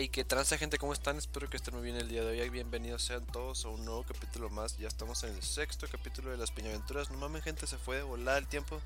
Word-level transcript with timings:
Hey, 0.00 0.08
qué 0.10 0.22
transa 0.22 0.56
gente, 0.56 0.78
¿cómo 0.78 0.92
están? 0.92 1.16
Espero 1.16 1.50
que 1.50 1.56
estén 1.56 1.74
muy 1.74 1.82
bien 1.82 1.96
el 1.96 2.08
día 2.08 2.22
de 2.22 2.40
hoy. 2.40 2.50
Bienvenidos 2.50 3.02
sean 3.02 3.26
todos 3.26 3.64
a 3.64 3.68
un 3.68 3.84
nuevo 3.84 4.04
capítulo 4.04 4.48
más. 4.48 4.78
Ya 4.78 4.86
estamos 4.86 5.24
en 5.24 5.34
el 5.34 5.42
sexto 5.42 5.88
capítulo 5.90 6.30
de 6.30 6.36
las 6.36 6.52
piñaventuras. 6.52 7.10
No 7.10 7.18
mames, 7.18 7.42
gente, 7.42 7.66
se 7.66 7.78
fue 7.78 7.96
de 7.96 8.02
volar 8.04 8.38
el 8.38 8.46
tiempo. 8.46 8.80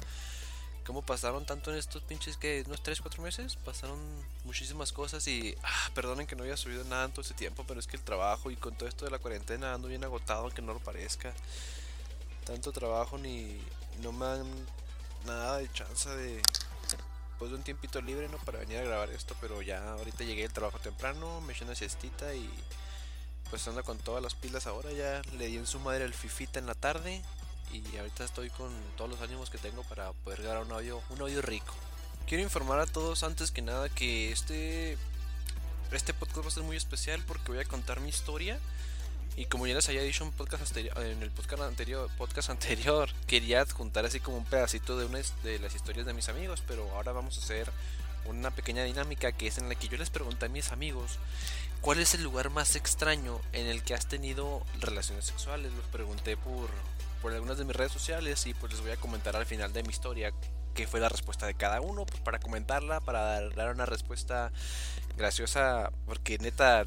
¿Cómo 0.87 1.03
pasaron 1.03 1.45
tanto 1.45 1.71
en 1.71 1.77
estos 1.77 2.03
pinches 2.03 2.39
que 2.39 2.65
unos 2.67 2.83
3, 2.83 3.03
4 3.03 3.23
meses? 3.23 3.57
Pasaron 3.57 3.99
muchísimas 4.47 4.91
cosas 4.95 5.29
y 5.29 5.55
ah, 5.63 5.91
perdonen 5.95 6.27
que 6.27 6.35
no 6.35 6.45
haya 6.45 6.57
subido 6.57 6.83
nada 6.85 7.05
en 7.05 7.11
todo 7.11 7.21
ese 7.21 7.35
tiempo, 7.35 7.63
pero 7.69 7.79
es 7.79 7.87
que 7.87 7.99
el 7.99 8.03
trabajo 8.03 8.51
y 8.51 8.57
con 8.57 8.75
todo 8.75 8.89
esto 8.89 9.05
de 9.05 9.11
la 9.11 9.19
cuarentena 9.19 9.75
ando 9.75 9.89
bien 9.89 10.05
agotado, 10.05 10.45
aunque 10.45 10.63
no 10.63 10.73
lo 10.73 10.81
parezca. 10.81 11.35
Tanto 12.47 12.73
trabajo 12.73 13.19
ni 13.19 13.61
no 14.01 14.13
me 14.13 14.25
dan 14.25 14.47
nada 15.27 15.59
de 15.59 15.71
chance 15.73 16.09
de 16.09 16.41
de 17.51 17.57
un 17.57 17.63
tiempito 17.63 18.01
libre, 18.01 18.29
¿no? 18.29 18.39
Para 18.39 18.59
venir 18.61 18.79
a 18.79 18.83
grabar 18.83 19.11
esto, 19.11 19.35
pero 19.41 19.63
ya 19.63 19.93
ahorita 19.93 20.25
llegué 20.25 20.43
del 20.43 20.53
trabajo 20.53 20.79
temprano, 20.79 21.41
me 21.41 21.53
eché 21.53 21.65
una 21.65 21.75
siestita 21.75 22.35
y 22.35 22.49
pues 23.51 23.67
ando 23.69 23.85
con 23.85 23.99
todas 23.99 24.23
las 24.23 24.35
pilas 24.35 24.67
ahora, 24.67 24.93
ya 24.93 25.21
le 25.37 25.47
di 25.47 25.57
en 25.57 25.67
su 25.67 25.79
madre 25.79 26.05
el 26.05 26.15
fifita 26.15 26.59
en 26.59 26.67
la 26.67 26.75
tarde 26.75 27.23
y 27.73 27.97
ahorita 27.97 28.25
estoy 28.25 28.51
con 28.51 28.73
todos 28.97 29.11
los 29.11 29.21
ánimos 29.21 29.51
que 29.51 29.59
tengo 29.59 29.83
para 29.85 30.13
poder 30.13 30.43
grabar 30.43 30.65
un 30.65 30.73
audio, 30.73 31.03
un 31.11 31.21
audio 31.21 31.43
rico. 31.43 31.75
Quiero 32.27 32.43
informar 32.43 32.79
a 32.79 32.87
todos 32.87 33.23
antes 33.23 33.51
que 33.51 33.63
nada 33.63 33.89
que 33.89 34.33
este 34.33 34.97
este 35.91 36.15
podcast 36.15 36.45
va 36.45 36.49
a 36.49 36.51
ser 36.51 36.63
muy 36.63 36.77
especial 36.77 37.23
porque 37.27 37.53
voy 37.53 37.61
a 37.61 37.65
contar 37.67 38.01
mi 38.01 38.09
historia 38.09 38.59
y 39.37 39.47
como 39.47 39.67
ya 39.67 39.75
les 39.75 39.89
había 39.89 40.03
dicho 40.03 40.25
en, 40.25 40.33
podcast 40.33 40.77
en 40.77 41.23
el 41.23 41.31
podcast 41.31 41.63
anterior, 41.63 42.11
podcast 42.19 42.51
anterior, 42.51 43.09
quería 43.27 43.65
juntar 43.67 44.05
así 44.05 44.21
como 44.21 44.37
un 44.37 44.45
pedacito 44.45 44.99
de, 44.99 45.07
una, 45.07 45.21
de 45.43 45.59
las 45.59 45.75
historias 45.75 46.07
de 46.07 46.13
mis 46.13 46.29
amigos, 46.29 46.63
pero 46.67 46.91
ahora 46.95 47.13
vamos 47.13 47.39
a 47.39 47.41
hacer 47.41 47.71
una 48.27 48.51
pequeña 48.51 48.85
dinámica 48.85 49.33
que 49.33 49.47
es 49.49 49.59
en 49.59 49.69
la 49.69 49.75
que 49.75 49.89
yo 49.89 49.97
les 49.97 50.11
pregunté 50.11 50.47
a 50.47 50.49
mis 50.49 50.71
amigos 50.71 51.19
cuál 51.81 51.99
es 51.99 52.15
el 52.15 52.23
lugar 52.23 52.51
más 52.51 52.77
extraño 52.77 53.41
en 53.53 53.67
el 53.67 53.83
que 53.83 53.95
has 53.95 54.07
tenido 54.07 54.63
relaciones 54.81 55.25
sexuales. 55.25 55.73
Los 55.73 55.87
pregunté 55.87 56.37
por, 56.37 56.69
por 57.21 57.33
algunas 57.33 57.59
de 57.59 57.65
mis 57.65 57.75
redes 57.75 57.93
sociales 57.93 58.47
y 58.47 58.55
pues 58.55 58.73
les 58.73 58.83
voy 58.83 58.93
a 58.93 58.97
comentar 58.97 59.35
al 59.35 59.47
final 59.47 59.73
de 59.73 59.83
mi 59.83 59.89
historia 59.89 60.33
qué 60.75 60.87
fue 60.87 61.01
la 61.01 61.09
respuesta 61.09 61.47
de 61.47 61.55
cada 61.55 61.81
uno, 61.81 62.07
pues 62.07 62.21
para 62.21 62.39
comentarla, 62.39 63.01
para 63.01 63.23
dar, 63.23 63.55
dar 63.55 63.75
una 63.75 63.87
respuesta 63.87 64.53
graciosa, 65.17 65.91
porque 66.07 66.39
neta 66.39 66.87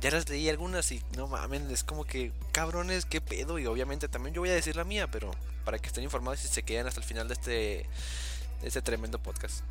ya 0.00 0.10
las 0.10 0.28
leí 0.28 0.48
algunas 0.48 0.90
y 0.92 1.02
no 1.16 1.26
mames, 1.26 1.62
es 1.70 1.84
como 1.84 2.04
que 2.04 2.32
cabrones, 2.52 3.04
qué 3.04 3.20
pedo. 3.20 3.58
Y 3.58 3.66
obviamente 3.66 4.08
también 4.08 4.34
yo 4.34 4.40
voy 4.40 4.50
a 4.50 4.54
decir 4.54 4.76
la 4.76 4.84
mía, 4.84 5.10
pero 5.10 5.30
para 5.64 5.78
que 5.78 5.88
estén 5.88 6.04
informados 6.04 6.44
y 6.44 6.48
se 6.48 6.62
queden 6.62 6.86
hasta 6.86 7.00
el 7.00 7.06
final 7.06 7.28
de 7.28 7.34
este, 7.34 7.50
de 7.50 8.68
este 8.68 8.82
tremendo 8.82 9.18
podcast. 9.18 9.62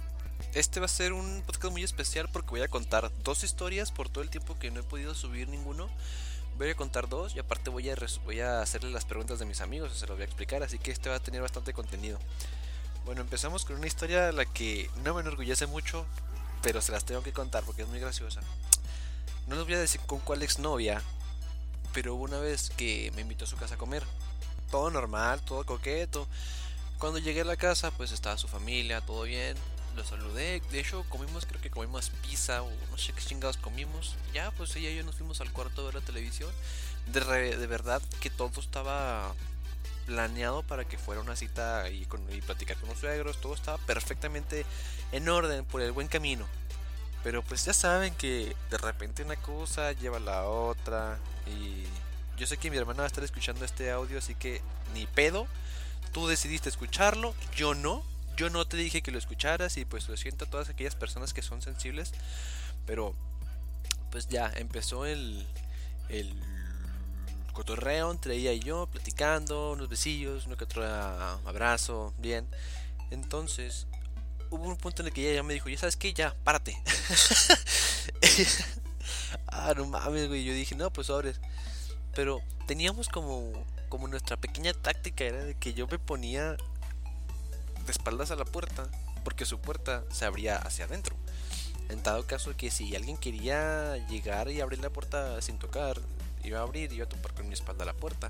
Este 0.53 0.80
va 0.80 0.86
a 0.86 0.89
ser 0.89 1.14
un 1.14 1.44
podcast 1.45 1.72
muy 1.72 1.83
especial 1.83 2.30
porque 2.31 2.50
voy 2.50 2.61
a 2.61 2.67
contar 2.67 3.11
dos 3.23 3.44
historias 3.44 3.92
por 3.92 4.09
todo 4.09 4.23
el 4.23 4.30
tiempo 4.30 4.58
que 4.59 4.70
no 4.72 4.81
he 4.81 4.83
podido 4.83 5.16
subir 5.16 5.48
ninguno. 5.48 5.89
Voy 6.58 6.70
a 6.70 6.75
contar 6.75 7.08
dos 7.08 7.36
y 7.36 7.39
aparte 7.39 7.70
voy 7.70 7.89
a, 7.89 7.95
voy 8.25 8.39
a 8.42 8.61
hacerle 8.61 8.92
las 8.92 9.05
preguntas 9.05 9.39
de 9.39 9.45
mis 9.45 9.61
amigos, 9.61 9.95
se 9.95 10.08
los 10.08 10.17
voy 10.17 10.23
a 10.23 10.25
explicar, 10.25 10.64
así 10.64 10.80
que 10.80 10.92
este 10.92 11.09
va 11.09 11.16
a 11.16 11.20
tener 11.20 11.42
bastante 11.42 11.73
contenido. 11.73 12.17
Bueno, 13.05 13.22
empezamos 13.22 13.64
con 13.64 13.75
una 13.75 13.88
historia 13.88 14.31
la 14.31 14.45
que 14.45 14.89
no 15.03 15.14
me 15.14 15.22
enorgullece 15.22 15.67
mucho, 15.67 16.05
pero 16.64 16.81
se 16.81 16.92
las 16.92 17.05
tengo 17.05 17.22
que 17.22 17.31
contar 17.31 17.64
porque 17.64 17.83
es 17.83 17.88
muy 17.88 18.00
graciosa. 18.00 18.42
No 19.47 19.55
les 19.55 19.63
voy 19.63 19.75
a 19.75 19.79
decir 19.79 20.01
con 20.01 20.19
cuál 20.19 20.43
exnovia, 20.43 21.01
pero 21.93 22.15
hubo 22.15 22.25
una 22.25 22.39
vez 22.39 22.69
que 22.75 23.11
me 23.15 23.21
invitó 23.21 23.45
a 23.45 23.47
su 23.47 23.55
casa 23.55 23.75
a 23.75 23.77
comer. 23.77 24.03
Todo 24.69 24.91
normal, 24.91 25.41
todo 25.41 25.65
coqueto. 25.65 26.27
Cuando 26.97 27.19
llegué 27.19 27.41
a 27.41 27.45
la 27.45 27.55
casa, 27.55 27.91
pues 27.91 28.11
estaba 28.11 28.37
su 28.37 28.49
familia, 28.49 28.99
todo 29.01 29.23
bien. 29.23 29.55
Lo 29.95 30.03
saludé. 30.03 30.61
De 30.69 30.79
hecho, 30.79 31.05
comimos, 31.07 31.45
creo 31.45 31.61
que 31.61 31.71
comimos 31.71 32.09
pizza 32.21 32.61
o 32.61 32.69
no 32.91 32.97
sé 32.97 33.13
qué 33.13 33.21
chingados 33.21 33.55
comimos. 33.55 34.15
Ya, 34.33 34.51
pues 34.51 34.75
ella 34.75 34.89
y 34.89 34.97
yo 34.97 35.03
nos 35.03 35.15
fuimos 35.15 35.39
al 35.39 35.52
cuarto 35.53 35.81
a 35.81 35.86
ver 35.86 35.95
la 35.95 36.02
televisión. 36.02 36.52
De, 37.05 37.21
de 37.55 37.67
verdad 37.67 38.02
que 38.19 38.30
todo 38.30 38.52
estaba 38.59 39.33
planeado 40.05 40.63
para 40.63 40.86
que 40.86 40.97
fuera 40.97 41.21
una 41.21 41.36
cita 41.36 41.89
y, 41.89 42.05
con, 42.05 42.21
y 42.33 42.41
platicar 42.41 42.75
con 42.77 42.89
los 42.89 42.99
suegros. 42.99 43.39
Todo 43.39 43.53
estaba 43.53 43.77
perfectamente 43.77 44.65
en 45.13 45.30
orden, 45.30 45.63
por 45.63 45.81
el 45.81 45.93
buen 45.93 46.09
camino. 46.09 46.45
Pero 47.27 47.43
pues 47.43 47.65
ya 47.65 47.73
saben 47.73 48.15
que 48.15 48.55
de 48.70 48.77
repente 48.77 49.21
una 49.21 49.36
cosa 49.36 49.92
lleva 49.92 50.15
a 50.15 50.21
la 50.21 50.43
otra. 50.45 51.20
Y 51.45 51.83
yo 52.39 52.48
sé 52.48 52.55
que 52.55 52.71
mi 52.71 52.77
hermana 52.77 52.99
va 52.99 53.04
a 53.04 53.08
estar 53.08 53.21
escuchando 53.21 53.65
este 53.65 53.92
audio, 53.92 54.20
así 54.20 54.33
que 54.33 54.61
ni 54.93 55.08
pedo. 55.08 55.45
Tú 56.14 56.26
decidiste 56.27 56.70
escucharlo, 56.70 57.36
yo 57.54 57.76
no. 57.76 58.02
Yo 58.37 58.49
no 58.49 58.66
te 58.66 58.77
dije 58.77 59.02
que 59.02 59.11
lo 59.11 59.17
escucharas 59.17 59.76
y 59.76 59.83
pues 59.83 60.08
lo 60.08 60.16
siento 60.16 60.45
a 60.45 60.49
todas 60.49 60.70
aquellas 60.70 60.95
personas 60.95 61.33
que 61.33 61.42
son 61.42 61.61
sensibles. 61.61 62.14
Pero 62.86 63.14
pues 64.10 64.30
ya 64.30 64.49
empezó 64.55 65.05
el, 65.05 65.45
el 66.08 66.33
cotorreo 67.52 68.10
entre 68.10 68.36
ella 68.36 68.54
y 68.54 68.61
yo, 68.61 68.87
platicando, 68.87 69.73
unos 69.73 69.89
besillos, 69.89 70.45
uno 70.45 70.55
que 70.55 70.64
otro 70.64 70.86
abrazo, 71.45 72.14
bien. 72.20 72.48
Entonces 73.11 73.86
hubo 74.49 74.63
un 74.63 74.77
punto 74.77 75.02
en 75.02 75.08
el 75.08 75.13
que 75.13 75.21
ella 75.21 75.35
ya 75.35 75.43
me 75.43 75.53
dijo, 75.53 75.69
ya 75.69 75.77
sabes 75.77 75.97
que 75.97 76.13
ya, 76.13 76.35
párate. 76.43 76.81
ah, 79.47 79.73
no 79.75 79.85
mames, 79.85 80.27
güey. 80.27 80.43
Yo 80.43 80.53
dije, 80.53 80.75
no, 80.75 80.91
pues 80.91 81.08
sobres. 81.08 81.39
Pero 82.15 82.41
teníamos 82.65 83.09
como, 83.09 83.52
como 83.89 84.07
nuestra 84.07 84.37
pequeña 84.37 84.73
táctica 84.73 85.23
era 85.23 85.43
de 85.43 85.55
que 85.55 85.73
yo 85.73 85.87
me 85.87 85.99
ponía 85.99 86.57
de 87.86 87.91
espaldas 87.91 88.31
a 88.31 88.36
la 88.36 88.45
puerta, 88.45 88.89
porque 89.23 89.45
su 89.45 89.59
puerta 89.59 90.03
se 90.11 90.25
abría 90.25 90.57
hacia 90.57 90.86
adentro. 90.86 91.15
En 91.89 92.03
dado 92.03 92.25
caso 92.27 92.55
que 92.57 92.69
si 92.69 92.95
alguien 92.95 93.17
quería 93.17 93.97
llegar 94.07 94.49
y 94.49 94.61
abrir 94.61 94.80
la 94.80 94.89
puerta 94.89 95.41
sin 95.41 95.57
tocar, 95.57 95.99
iba 96.43 96.59
a 96.59 96.63
abrir 96.63 96.91
y 96.91 96.95
iba 96.95 97.05
a 97.05 97.09
topar 97.09 97.33
con 97.33 97.47
mi 97.47 97.53
espalda 97.53 97.83
a 97.83 97.87
la 97.87 97.93
puerta. 97.93 98.30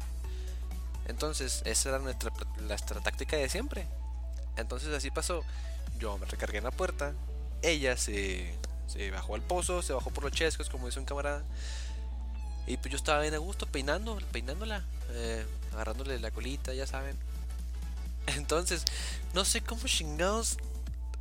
Entonces, 1.07 1.61
esa 1.65 1.89
era 1.89 1.99
nuestra, 1.99 2.31
nuestra 2.61 3.01
táctica 3.01 3.37
de 3.37 3.49
siempre. 3.49 3.87
Entonces 4.57 4.93
así 4.93 5.11
pasó. 5.11 5.43
Yo 5.99 6.17
me 6.17 6.25
recargué 6.25 6.59
en 6.59 6.63
la 6.63 6.71
puerta. 6.71 7.13
Ella 7.61 7.97
se, 7.97 8.53
se 8.87 9.11
bajó 9.11 9.35
al 9.35 9.41
pozo, 9.41 9.81
se 9.81 9.93
bajó 9.93 10.11
por 10.11 10.23
los 10.23 10.33
chescos, 10.33 10.69
como 10.69 10.87
dice 10.87 10.99
un 10.99 11.05
camarada. 11.05 11.43
Y 12.67 12.77
pues 12.77 12.91
yo 12.91 12.97
estaba 12.97 13.21
bien 13.21 13.33
a 13.33 13.37
gusto 13.37 13.65
peinando, 13.65 14.19
peinándola, 14.31 14.83
eh, 15.11 15.45
agarrándole 15.73 16.19
la 16.19 16.31
colita, 16.31 16.73
ya 16.73 16.85
saben. 16.85 17.17
Entonces, 18.27 18.83
no 19.33 19.45
sé 19.45 19.61
cómo 19.61 19.87
chingados. 19.87 20.57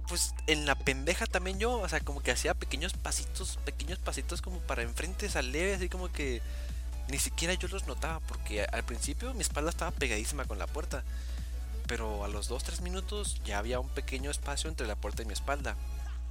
Pues 0.08 0.34
en 0.46 0.66
la 0.66 0.76
pendeja 0.76 1.26
también 1.26 1.58
yo, 1.58 1.80
o 1.80 1.88
sea, 1.88 1.98
como 1.98 2.22
que 2.22 2.30
hacía 2.30 2.54
pequeños 2.54 2.92
pasitos, 2.92 3.58
pequeños 3.64 3.98
pasitos 3.98 4.40
como 4.40 4.60
para 4.60 4.82
enfrente, 4.82 5.28
leve, 5.42 5.74
así 5.74 5.88
como 5.88 6.12
que 6.12 6.40
ni 7.08 7.18
siquiera 7.18 7.54
yo 7.54 7.66
los 7.66 7.88
notaba, 7.88 8.20
porque 8.20 8.64
al 8.64 8.84
principio 8.84 9.34
mi 9.34 9.40
espalda 9.40 9.70
estaba 9.70 9.90
pegadísima 9.90 10.44
con 10.44 10.60
la 10.60 10.68
puerta 10.68 11.02
pero 11.86 12.24
a 12.24 12.28
los 12.28 12.50
2-3 12.50 12.80
minutos 12.80 13.40
ya 13.44 13.58
había 13.58 13.80
un 13.80 13.88
pequeño 13.88 14.30
espacio 14.30 14.68
entre 14.68 14.86
la 14.86 14.96
puerta 14.96 15.22
y 15.22 15.26
mi 15.26 15.32
espalda. 15.32 15.76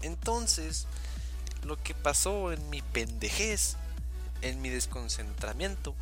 Entonces, 0.02 0.88
lo 1.64 1.82
que 1.82 1.94
pasó 1.94 2.52
en 2.52 2.70
mi 2.70 2.82
pendejez, 2.82 3.78
en 4.42 4.62
mi 4.62 4.70
desconcentramiento. 4.70 5.96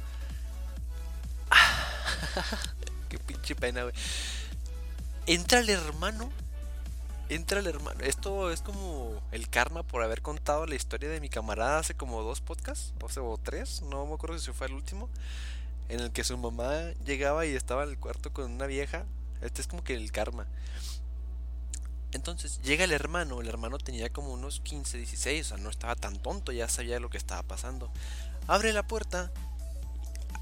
Qué 3.09 3.17
pinche 3.19 3.55
pena, 3.55 3.83
güey. 3.83 3.93
Entra 5.25 5.59
el 5.59 5.69
hermano. 5.69 6.31
Entra 7.29 7.59
el 7.59 7.67
hermano. 7.67 8.03
Esto 8.03 8.51
es 8.51 8.61
como 8.61 9.21
el 9.31 9.49
karma 9.49 9.83
por 9.83 10.03
haber 10.03 10.21
contado 10.21 10.65
la 10.65 10.75
historia 10.75 11.09
de 11.09 11.21
mi 11.21 11.29
camarada 11.29 11.79
hace 11.79 11.93
como 11.93 12.21
dos 12.21 12.41
podcasts, 12.41 12.93
o, 13.01 13.09
sea, 13.09 13.23
o 13.23 13.37
tres, 13.37 13.81
no 13.83 14.05
me 14.05 14.13
acuerdo 14.13 14.37
si 14.37 14.51
fue 14.51 14.67
el 14.67 14.73
último, 14.73 15.09
en 15.87 16.01
el 16.01 16.11
que 16.11 16.23
su 16.23 16.37
mamá 16.37 16.91
llegaba 17.05 17.45
y 17.45 17.55
estaba 17.55 17.83
en 17.83 17.91
el 17.91 17.97
cuarto 17.97 18.33
con 18.33 18.51
una 18.51 18.65
vieja 18.65 19.05
este 19.45 19.61
es 19.61 19.67
como 19.67 19.83
que 19.83 19.95
el 19.95 20.11
karma. 20.11 20.47
Entonces 22.11 22.61
llega 22.61 22.83
el 22.83 22.91
hermano, 22.91 23.41
el 23.41 23.47
hermano 23.47 23.77
tenía 23.77 24.11
como 24.11 24.33
unos 24.33 24.59
15, 24.59 24.97
16, 24.97 25.45
o 25.45 25.49
sea, 25.49 25.57
no 25.57 25.69
estaba 25.69 25.95
tan 25.95 26.21
tonto, 26.21 26.51
ya 26.51 26.69
sabía 26.69 26.99
lo 26.99 27.09
que 27.09 27.17
estaba 27.17 27.41
pasando. 27.43 27.91
Abre 28.47 28.71
la 28.71 28.85
puerta, 28.85 29.31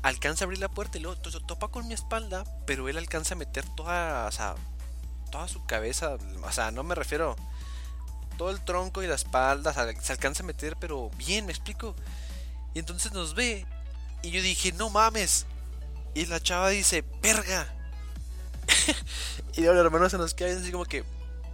alcanza 0.02 0.44
a 0.44 0.46
abrir 0.46 0.60
la 0.60 0.70
puerta 0.70 0.98
y 0.98 1.02
luego 1.02 1.18
topa 1.22 1.70
con 1.70 1.88
mi 1.88 1.94
espalda, 1.94 2.44
pero 2.66 2.90
él 2.90 2.98
alcanza 2.98 3.36
a 3.36 3.38
meter 3.38 3.66
toda, 3.76 4.28
o 4.28 4.32
sea, 4.32 4.56
toda 5.32 5.48
su 5.48 5.66
cabeza, 5.66 6.18
o 6.44 6.52
sea, 6.52 6.72
no 6.72 6.84
me 6.84 6.96
refiero 6.96 7.36
todo 8.38 8.50
el 8.50 8.62
tronco 8.62 9.02
y 9.02 9.08
la 9.08 9.16
espalda, 9.16 9.74
se 10.02 10.12
alcanza 10.12 10.44
a 10.44 10.46
meter, 10.46 10.76
pero 10.78 11.10
bien, 11.12 11.46
me 11.46 11.52
explico. 11.52 11.96
Y 12.74 12.80
entonces 12.80 13.14
nos 13.14 13.34
ve 13.34 13.66
y 14.24 14.32
yo 14.32 14.42
dije, 14.42 14.72
"No 14.74 14.90
mames." 14.90 15.46
Y 16.16 16.26
la 16.26 16.42
chava 16.42 16.70
dice, 16.70 17.06
"Verga." 17.22 17.74
y 19.56 19.62
luego 19.62 19.80
el 19.80 19.86
hermano 19.86 20.10
se 20.10 20.18
nos 20.18 20.34
queda 20.34 20.60
así 20.60 20.72
como 20.72 20.86
que, 20.86 21.04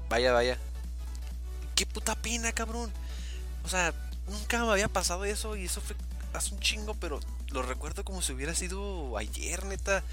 vaya, 0.09 0.31
vaya. 0.31 0.57
Qué 1.75 1.85
puta 1.85 2.15
pena, 2.15 2.51
cabrón. 2.51 2.91
O 3.63 3.69
sea, 3.69 3.93
nunca 4.27 4.63
me 4.63 4.71
había 4.71 4.87
pasado 4.87 5.25
eso 5.25 5.55
y 5.55 5.65
eso 5.65 5.81
fue 5.81 5.95
hace 6.33 6.53
un 6.53 6.59
chingo, 6.59 6.93
pero 6.95 7.19
lo 7.51 7.61
recuerdo 7.61 8.03
como 8.03 8.21
si 8.21 8.33
hubiera 8.33 8.53
sido 8.55 9.17
ayer, 9.17 9.65
neta. 9.65 10.03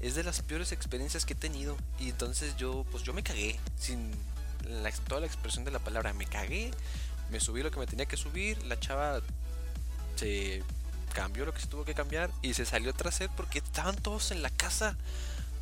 Es 0.00 0.14
de 0.14 0.24
las 0.24 0.40
peores 0.40 0.72
experiencias 0.72 1.26
que 1.26 1.34
he 1.34 1.36
tenido. 1.36 1.76
Y 1.98 2.08
entonces 2.08 2.56
yo, 2.56 2.86
pues 2.90 3.02
yo 3.02 3.12
me 3.12 3.22
cagué. 3.22 3.58
Sin 3.78 4.10
toda 5.08 5.20
la 5.20 5.26
expresión 5.26 5.64
de 5.64 5.70
la 5.70 5.78
palabra, 5.78 6.12
me 6.14 6.26
cagué. 6.26 6.70
Me 7.30 7.38
subí 7.38 7.62
lo 7.62 7.70
que 7.70 7.78
me 7.78 7.86
tenía 7.86 8.06
que 8.06 8.16
subir, 8.16 8.64
la 8.64 8.80
chava 8.80 9.20
se 10.16 10.62
cambió 11.14 11.44
lo 11.44 11.54
que 11.54 11.60
se 11.60 11.66
tuvo 11.66 11.84
que 11.84 11.94
cambiar 11.94 12.30
y 12.42 12.54
se 12.54 12.64
salió 12.64 12.92
tras 12.92 13.20
él 13.20 13.30
porque 13.36 13.58
estaban 13.58 13.96
todos 13.96 14.30
en 14.30 14.42
la 14.42 14.50
casa. 14.50 14.96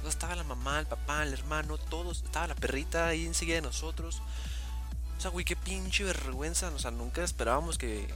Estaba 0.07 0.37
la 0.37 0.45
mamá, 0.45 0.79
el 0.79 0.87
papá, 0.87 1.23
el 1.23 1.33
hermano, 1.33 1.79
todos. 1.79 2.23
Estaba 2.25 2.49
la 2.49 2.55
perrita 2.55 3.09
ahí 3.09 3.27
enseguida 3.27 3.57
de 3.57 3.63
nosotros. 3.63 4.23
O 5.17 5.21
sea, 5.21 5.31
güey, 5.31 5.45
qué 5.45 5.57
pinche 5.57 6.05
vergüenza. 6.05 6.69
O 6.69 6.79
sea, 6.79 6.91
nunca 6.91 7.25
esperábamos 7.25 7.79
que, 7.79 8.07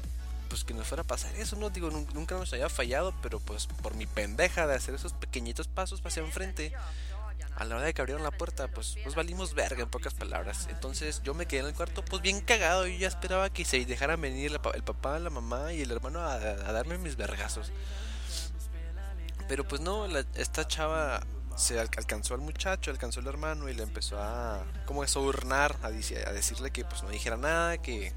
pues, 0.48 0.64
que 0.64 0.74
nos 0.74 0.86
fuera 0.86 1.02
a 1.02 1.06
pasar 1.06 1.34
eso, 1.36 1.56
¿no? 1.56 1.70
Digo, 1.70 1.90
nunca 1.90 2.36
nos 2.36 2.52
había 2.52 2.68
fallado, 2.68 3.14
pero 3.22 3.40
pues 3.40 3.66
por 3.66 3.94
mi 3.94 4.06
pendeja 4.06 4.66
de 4.66 4.74
hacer 4.74 4.94
esos 4.94 5.12
pequeñitos 5.12 5.66
pasos 5.66 6.00
hacia 6.04 6.22
enfrente 6.22 6.72
a 7.56 7.64
la 7.64 7.76
hora 7.76 7.86
de 7.86 7.94
que 7.94 8.00
abrieron 8.00 8.22
la 8.22 8.30
puerta, 8.30 8.68
pues, 8.68 8.96
pues 9.02 9.14
valimos 9.14 9.54
verga 9.54 9.82
en 9.82 9.88
pocas 9.88 10.14
palabras. 10.14 10.68
Entonces 10.70 11.22
yo 11.22 11.34
me 11.34 11.46
quedé 11.46 11.60
en 11.60 11.66
el 11.66 11.74
cuarto, 11.74 12.04
pues 12.04 12.22
bien 12.22 12.40
cagado. 12.40 12.86
Y 12.86 12.98
ya 12.98 13.08
esperaba 13.08 13.50
que 13.50 13.64
se 13.64 13.84
dejaran 13.84 14.20
venir 14.20 14.52
el, 14.52 14.82
papá, 14.82 15.18
la 15.18 15.30
mamá 15.30 15.72
y 15.72 15.82
el 15.82 15.90
hermano 15.90 16.20
a, 16.20 16.38
darme 16.38 16.98
mis 16.98 17.16
vergazos. 17.16 17.72
Pero 19.48 19.66
pues 19.66 19.80
no, 19.80 20.06
esta 20.34 20.66
chava 20.66 21.26
se 21.56 21.78
alcanzó 21.78 22.34
al 22.34 22.40
muchacho, 22.40 22.90
alcanzó 22.90 23.20
al 23.20 23.26
hermano 23.26 23.68
y 23.68 23.74
le 23.74 23.82
empezó 23.82 24.20
a 24.20 24.64
como 24.86 25.02
a 25.02 25.08
sobornar, 25.08 25.76
a, 25.82 25.86
a 25.86 25.90
decirle 26.32 26.70
que 26.70 26.84
pues 26.84 27.02
no 27.02 27.10
dijera 27.10 27.36
nada, 27.36 27.78
que 27.78 28.12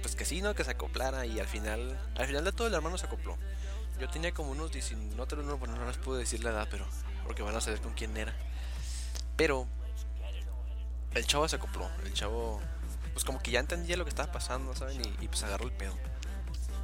pues 0.00 0.16
que 0.16 0.24
sí, 0.24 0.42
¿no? 0.42 0.54
Que 0.54 0.64
se 0.64 0.72
acoplara 0.72 1.26
y 1.26 1.38
al 1.38 1.46
final, 1.46 1.98
al 2.16 2.26
final 2.26 2.44
de 2.44 2.52
todo 2.52 2.66
el 2.66 2.74
hermano 2.74 2.98
se 2.98 3.06
acopló. 3.06 3.38
Yo 4.00 4.08
tenía 4.08 4.32
como 4.32 4.50
unos 4.50 4.72
19, 4.72 5.14
no, 5.14 5.56
no, 5.56 5.66
no 5.66 5.86
les 5.86 5.96
puedo 5.98 6.18
decir 6.18 6.42
la 6.42 6.50
edad, 6.50 6.68
pero 6.70 6.86
porque 7.24 7.42
van 7.42 7.54
a 7.54 7.60
saber 7.60 7.80
con 7.80 7.94
quién 7.94 8.16
era. 8.16 8.34
Pero 9.36 9.66
el 11.14 11.26
chavo 11.26 11.48
se 11.48 11.56
acopló, 11.56 11.88
el 12.04 12.12
chavo 12.12 12.60
pues 13.12 13.24
como 13.24 13.40
que 13.40 13.50
ya 13.50 13.60
entendía 13.60 13.96
lo 13.96 14.04
que 14.04 14.10
estaba 14.10 14.32
pasando, 14.32 14.74
¿saben? 14.74 15.02
Y, 15.20 15.28
pues 15.28 15.42
agarró 15.42 15.64
el 15.64 15.72
pedo. 15.72 15.94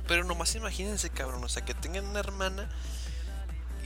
Pero 0.06 0.24
nomás 0.24 0.54
imagínense, 0.54 1.10
cabrón, 1.10 1.42
o 1.42 1.48
sea, 1.48 1.64
que 1.64 1.74
tengan 1.74 2.06
una 2.06 2.20
hermana 2.20 2.68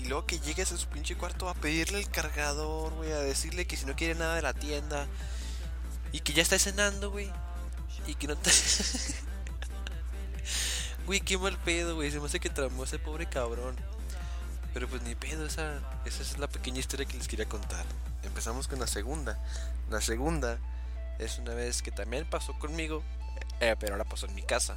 y 0.03 0.09
luego 0.09 0.27
que 0.27 0.41
llegues 0.41 0.73
a 0.73 0.77
su 0.77 0.89
pinche 0.89 1.17
cuarto 1.17 1.49
a 1.49 1.55
pedirle 1.55 1.99
el 1.99 2.11
cargador, 2.11 2.93
güey, 2.95 3.13
a 3.13 3.19
decirle 3.19 3.67
que 3.67 3.77
si 3.77 3.87
no 3.87 3.95
quiere 3.95 4.17
nada 4.17 4.35
de 4.35 4.43
la 4.43 4.53
tienda 4.53 5.07
y 6.11 6.21
que 6.21 6.33
ya 6.33 6.43
está 6.43 6.59
cenando, 6.59 7.11
güey, 7.11 7.31
y 8.07 8.15
que 8.15 8.27
no 8.27 8.37
te... 8.37 8.51
Güey, 11.07 11.21
qué 11.21 11.37
mal 11.37 11.59
pedo, 11.59 11.97
güey, 11.97 12.13
se 12.13 12.21
me 12.21 12.27
hace 12.27 12.39
que 12.39 12.49
tramó 12.49 12.85
ese 12.85 12.97
pobre 12.97 13.27
cabrón. 13.27 13.75
Pero 14.73 14.89
pues 14.89 15.03
ni 15.03 15.17
pedo, 15.17 15.45
esa, 15.45 15.81
esa 16.05 16.23
es 16.23 16.39
la 16.39 16.47
pequeña 16.47 16.79
historia 16.79 17.07
que 17.07 17.19
les 17.19 17.27
quería 17.27 17.49
contar. 17.49 17.85
Empezamos 18.23 18.69
con 18.69 18.79
la 18.79 18.87
segunda. 18.87 19.37
La 19.91 20.01
segunda 20.01 20.59
es 21.19 21.39
una 21.39 21.55
vez 21.55 21.83
que 21.83 21.91
también 21.91 22.25
pasó 22.31 22.57
conmigo, 22.57 23.03
eh, 23.59 23.75
pero 23.81 23.95
ahora 23.95 24.05
pasó 24.05 24.27
en 24.27 24.37
mi 24.37 24.43
casa. 24.43 24.77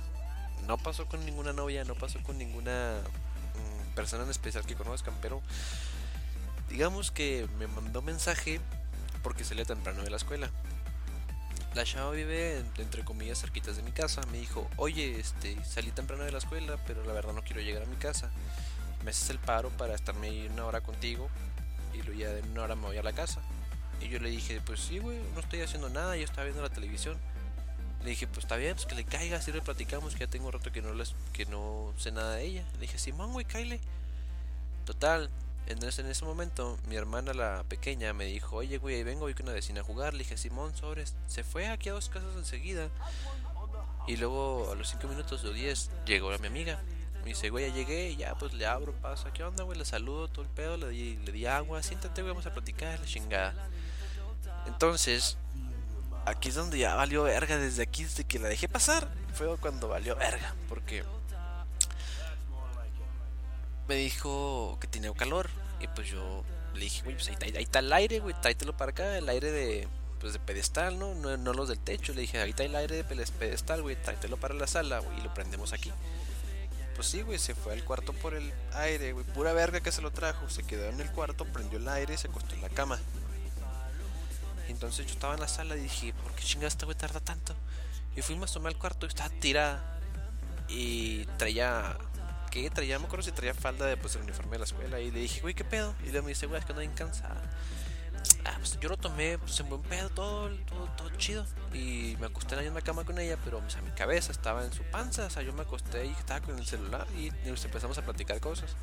No 0.66 0.80
pasó 0.80 1.06
con 1.06 1.24
ninguna 1.26 1.54
novia, 1.54 1.84
no 1.84 1.94
pasó 1.94 2.22
con 2.24 2.40
ninguna 2.40 3.02
persona 3.96 4.24
en 4.24 4.30
especial 4.30 4.66
que 4.66 4.76
conozcan, 4.76 5.14
pero 5.22 5.42
digamos 6.70 7.12
que 7.12 7.48
me 7.58 7.68
mandó 7.68 8.02
mensaje 8.02 8.60
porque 9.24 9.44
salía 9.44 9.66
temprano 9.66 10.04
de 10.04 10.10
la 10.10 10.18
escuela. 10.18 10.50
La 11.74 11.84
chava 11.84 12.12
vive 12.12 12.64
entre 12.78 13.04
comillas 13.04 13.40
cerquitas 13.40 13.76
de 13.76 13.84
mi 13.84 13.92
casa. 13.92 14.22
Me 14.32 14.38
dijo, 14.38 14.70
oye, 14.78 15.20
este, 15.20 15.58
salí 15.66 15.92
temprano 15.92 16.24
de 16.24 16.32
la 16.32 16.38
escuela, 16.38 16.78
pero 16.88 17.04
la 17.04 17.12
verdad 17.12 17.34
no 17.34 17.44
quiero 17.44 17.62
llegar 17.62 17.84
a 17.84 17.86
mi 17.86 17.98
casa 17.98 18.32
me 19.06 19.12
haces 19.12 19.30
el 19.30 19.38
paro 19.38 19.70
para 19.70 19.94
estarme 19.94 20.50
una 20.50 20.66
hora 20.66 20.82
contigo 20.82 21.30
y 21.94 22.02
luego 22.02 22.20
ya 22.20 22.32
en 22.32 22.52
una 22.52 22.64
hora 22.64 22.76
me 22.76 22.88
voy 22.88 22.98
a 22.98 23.04
la 23.04 23.14
casa. 23.14 23.40
Y 24.02 24.10
yo 24.10 24.20
le 24.20 24.30
dije, 24.30 24.60
pues 24.66 24.80
sí, 24.80 24.98
güey, 24.98 25.20
no 25.36 25.40
estoy 25.40 25.62
haciendo 25.62 25.90
nada, 25.90 26.18
yo 26.18 26.24
estaba 26.24 26.44
viendo 26.44 26.64
la 26.64 26.70
televisión. 26.70 27.18
Le 28.06 28.12
dije, 28.12 28.28
pues 28.28 28.46
está 28.46 28.56
bien, 28.56 28.76
pues 28.76 28.86
que 28.86 28.94
le 28.94 29.04
caiga, 29.04 29.38
así 29.38 29.52
le 29.52 29.64
platicamos, 29.64 30.14
que 30.14 30.20
ya 30.20 30.28
tengo 30.28 30.46
un 30.46 30.54
rato 30.54 30.72
que 30.72 30.80
no, 30.84 30.94
les, 30.94 31.16
que 31.34 31.48
no 31.48 31.92
sé 31.98 32.12
nada 32.12 32.36
de 32.36 32.44
ella. 32.44 32.64
Le 32.76 32.82
dije, 32.82 33.00
Simón, 33.00 33.34
güey, 33.34 33.46
caile. 33.46 33.80
Total, 34.86 35.28
en 35.66 35.84
ese, 35.84 36.02
en 36.02 36.08
ese 36.12 36.24
momento, 36.24 36.78
mi 36.88 36.98
hermana, 36.98 37.34
la 37.34 37.64
pequeña, 37.68 38.14
me 38.14 38.26
dijo, 38.26 38.58
oye, 38.58 38.78
güey, 38.78 38.98
ahí 38.98 39.04
vengo, 39.04 39.22
voy 39.22 39.34
con 39.34 39.48
una 39.48 39.54
vecina 39.54 39.82
a 39.82 39.84
jugar. 39.84 40.14
Le 40.14 40.20
dije, 40.20 40.38
Simón, 40.38 40.76
sobres. 40.76 41.16
Se 41.26 41.44
fue 41.44 41.68
aquí 41.68 41.90
a 41.90 41.94
dos 41.94 42.10
casas 42.10 42.36
enseguida. 42.36 42.90
Y 44.06 44.18
luego, 44.18 44.70
a 44.72 44.76
los 44.76 44.88
5 44.90 45.08
minutos 45.08 45.44
o 45.44 45.52
10, 45.52 45.90
llegó 46.06 46.30
mi 46.38 46.46
amiga. 46.46 46.80
Me 47.24 47.30
dice, 47.30 47.50
güey, 47.50 47.70
ya 47.70 47.74
llegué, 47.74 48.16
ya 48.16 48.36
pues 48.36 48.54
le 48.54 48.68
abro, 48.68 48.94
paso, 48.94 49.28
¿qué 49.34 49.44
onda, 49.44 49.64
güey? 49.64 49.80
Le 49.80 49.86
saludo, 49.86 50.28
todo 50.28 50.46
el 50.46 50.52
pedo, 50.52 50.78
le 50.78 50.90
di, 50.90 51.18
le 51.26 51.32
di 51.32 51.48
agua, 51.48 51.82
siéntate, 51.82 52.22
güey, 52.22 52.34
vamos 52.34 52.46
a 52.46 52.54
platicar, 52.54 53.00
la 53.00 53.06
chingada. 53.08 53.68
Entonces, 54.68 55.40
aquí 56.26 56.50
es 56.50 56.56
donde 56.56 56.78
ya 56.78 56.96
valió 56.96 57.24
verga, 57.24 57.58
desde 57.58 57.84
aquí, 57.84 58.04
desde 58.04 58.24
que 58.24 58.40
la 58.40 58.48
dejé 58.48 58.68
pasar, 58.68 59.08
fue 59.34 59.58
cuando 59.58 59.88
valió 59.88 60.16
verga, 60.16 60.56
porque 60.68 61.04
me 63.88 63.96
dijo 63.96 64.78
que 64.80 64.88
tenía 64.88 65.14
calor, 65.14 65.50
y 65.80 65.88
pues 65.88 66.10
yo 66.10 66.44
le 66.74 66.82
dije, 66.82 67.04
güey, 67.04 67.16
pues 67.16 67.30
ahí, 67.30 67.54
está 67.58 67.80
el 67.80 67.94
aire, 67.94 68.20
güey, 68.20 68.36
tráetelo 68.42 68.76
para 68.76 68.92
acá, 68.92 69.18
el 69.18 69.30
aire 69.30 69.52
de, 69.52 69.88
pues 70.20 70.34
de 70.34 70.40
pedestal, 70.40 70.98
¿no? 70.98 71.14
¿no? 71.14 71.38
No 71.38 71.54
los 71.54 71.70
del 71.70 71.80
techo, 71.80 72.14
le 72.14 72.22
dije, 72.22 72.40
ahí 72.40 72.50
está 72.50 72.64
el 72.64 72.76
aire 72.76 72.96
de 72.96 73.04
pedestal, 73.04 73.82
güey, 73.82 73.96
tráetelo 73.96 74.38
para 74.38 74.54
la 74.54 74.68
sala, 74.68 75.00
güey, 75.00 75.20
y 75.20 75.22
lo 75.22 75.34
prendemos 75.34 75.74
aquí. 75.74 75.92
Pues 76.96 77.08
sí, 77.08 77.24
güey, 77.24 77.38
se 77.38 77.56
fue 77.56 77.74
al 77.74 77.84
cuarto 77.84 78.14
por 78.14 78.34
el 78.34 78.54
aire, 78.74 79.12
güey. 79.12 79.26
Pura 79.26 79.52
verga 79.52 79.82
que 79.82 79.92
se 79.92 80.02
lo 80.02 80.12
trajo. 80.12 80.50
Se 80.50 80.64
quedó 80.64 80.88
en 80.88 81.02
el 81.02 81.12
cuarto, 81.12 81.44
prendió 81.44 81.78
el 81.78 81.88
aire 81.90 82.14
y 82.14 82.18
se 82.18 82.30
acostó 82.30 82.56
en 82.56 82.62
la 82.62 82.70
cama. 82.70 83.00
Entonces 84.68 85.06
yo 85.06 85.14
estaba 85.14 85.34
en 85.34 85.40
la 85.40 85.48
sala 85.48 85.76
y 85.76 85.82
dije, 85.82 86.14
¿por 86.14 86.34
qué 86.34 86.44
chingados 86.44 86.74
este 86.74 86.86
güey 86.86 86.98
tarda 86.98 87.20
tanto? 87.20 87.56
Y 88.16 88.22
fuimos 88.22 88.52
a 88.52 88.54
tomar 88.54 88.74
al 88.74 88.80
cuarto 88.80 89.06
y 89.06 89.10
estaba 89.10 89.30
tirada. 89.30 90.00
Y 90.68 91.26
traía. 91.38 91.98
¿Qué? 92.50 92.70
Traía, 92.70 92.98
me 93.00 93.06
acuerdo 93.06 93.24
si 93.24 93.32
traía 93.32 93.54
falda 93.54 93.86
de 93.86 93.98
pues 93.98 94.16
el 94.16 94.22
uniforme 94.22 94.54
de 94.54 94.60
la 94.60 94.66
escuela. 94.66 95.00
Y 95.00 95.12
le 95.12 95.20
dije, 95.20 95.42
güey, 95.42 95.54
¿qué 95.54 95.66
pedo? 95.66 95.94
Y 96.04 96.10
luego 96.10 96.24
me 96.24 96.30
dice, 96.30 96.46
güey, 96.46 96.60
es 96.60 96.66
que 96.66 96.72
ando 96.72 96.80
bien 96.80 96.94
cansada. 96.94 97.42
Ah, 98.46 98.56
pues 98.58 98.80
yo 98.80 98.90
lo 98.90 98.98
tomé 98.98 99.38
pues, 99.38 99.60
en 99.60 99.70
buen 99.70 99.82
pedo, 99.82 100.10
todo, 100.10 100.50
todo, 100.66 100.88
todo 100.98 101.10
chido. 101.18 101.46
Y 101.74 102.16
me 102.20 102.28
acosté 102.28 102.56
en 102.56 102.58
la 102.58 102.64
misma 102.64 102.82
cama 102.82 103.04
con 103.04 103.20
ella, 103.20 103.38
pero 103.44 103.58
o 103.58 103.70
sea, 103.70 103.82
mi 103.82 103.92
cabeza 103.92 104.32
estaba 104.32 104.64
en 104.64 104.72
su 104.72 104.84
panza. 104.84 105.26
O 105.26 105.30
sea, 105.30 105.44
yo 105.44 105.52
me 105.54 105.64
acosté 105.64 106.06
y 106.06 106.12
estaba 106.12 106.40
con 106.42 106.58
el 106.58 106.66
celular 106.66 107.06
y 107.18 107.32
empezamos 107.46 107.98
a 107.98 108.04
platicar 108.04 108.40
cosas. 108.40 108.76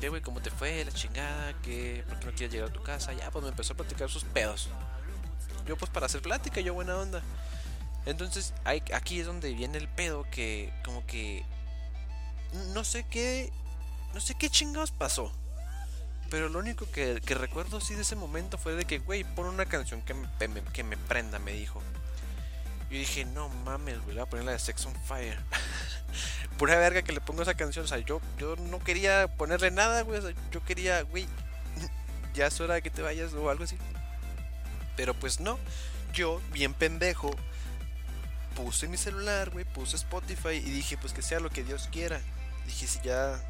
¿Qué, 0.00 0.08
güey? 0.08 0.22
¿Cómo 0.22 0.40
te 0.40 0.50
fue? 0.50 0.84
La 0.84 0.92
chingada, 0.92 1.54
¿qué? 1.62 2.04
¿Por 2.08 2.20
qué 2.20 2.26
no 2.26 2.32
quieres 2.32 2.52
llegar 2.52 2.68
a 2.68 2.72
tu 2.72 2.82
casa? 2.82 3.12
Ya, 3.14 3.30
pues 3.30 3.42
me 3.42 3.50
empezó 3.50 3.72
a 3.72 3.76
platicar 3.76 4.08
sus 4.08 4.24
pedos. 4.24 4.68
Yo, 5.66 5.76
pues 5.76 5.90
para 5.90 6.06
hacer 6.06 6.22
plática, 6.22 6.60
yo 6.60 6.72
buena 6.72 6.96
onda. 6.96 7.22
Entonces, 8.06 8.54
aquí 8.64 9.20
es 9.20 9.26
donde 9.26 9.52
viene 9.52 9.76
el 9.76 9.88
pedo 9.88 10.24
que, 10.30 10.72
como 10.84 11.04
que. 11.06 11.44
No 12.72 12.84
sé 12.84 13.04
qué. 13.10 13.52
No 14.14 14.20
sé 14.20 14.34
qué 14.34 14.48
chingados 14.48 14.92
pasó. 14.92 15.32
Pero 16.30 16.48
lo 16.48 16.58
único 16.58 16.90
que, 16.90 17.20
recuerdo 17.26 17.78
así 17.78 17.94
de 17.94 18.02
ese 18.02 18.14
momento 18.14 18.56
fue 18.56 18.74
de 18.74 18.84
que, 18.84 18.98
güey, 18.98 19.24
pon 19.24 19.46
una 19.46 19.66
canción 19.66 20.02
que 20.02 20.14
me, 20.14 20.28
que 20.72 20.84
me 20.84 20.96
prenda, 20.96 21.38
me 21.38 21.52
dijo. 21.52 21.82
Yo 22.90 22.98
dije, 22.98 23.24
no 23.24 23.48
mames, 23.48 24.00
güey, 24.02 24.16
voy 24.16 24.22
a 24.22 24.26
poner 24.26 24.44
la 24.46 24.52
de 24.52 24.58
Sex 24.58 24.86
on 24.86 24.94
Fire. 24.94 25.38
Pura 26.56 26.76
verga 26.76 27.02
que 27.02 27.12
le 27.12 27.20
pongo 27.20 27.42
esa 27.42 27.54
canción. 27.54 27.84
O 27.84 27.88
sea, 27.88 27.98
yo, 27.98 28.20
yo 28.38 28.56
no 28.56 28.78
quería 28.80 29.28
ponerle 29.28 29.70
nada, 29.70 30.02
güey. 30.02 30.20
O 30.20 30.30
yo 30.50 30.64
quería, 30.64 31.02
güey, 31.02 31.26
ya 32.34 32.46
es 32.46 32.60
hora 32.60 32.74
de 32.74 32.82
que 32.82 32.90
te 32.90 33.02
vayas 33.02 33.32
o 33.34 33.50
algo 33.50 33.64
así. 33.64 33.76
Pero 34.96 35.14
pues 35.14 35.40
no. 35.40 35.58
Yo, 36.12 36.40
bien 36.52 36.74
pendejo, 36.74 37.30
puse 38.54 38.88
mi 38.88 38.96
celular, 38.96 39.50
güey, 39.50 39.64
puse 39.64 39.96
Spotify 39.96 40.54
y 40.54 40.70
dije, 40.70 40.96
pues 40.96 41.12
que 41.12 41.22
sea 41.22 41.38
lo 41.38 41.50
que 41.50 41.62
Dios 41.62 41.88
quiera. 41.92 42.20
Dije, 42.66 42.86
si 42.86 43.00
ya 43.02 43.40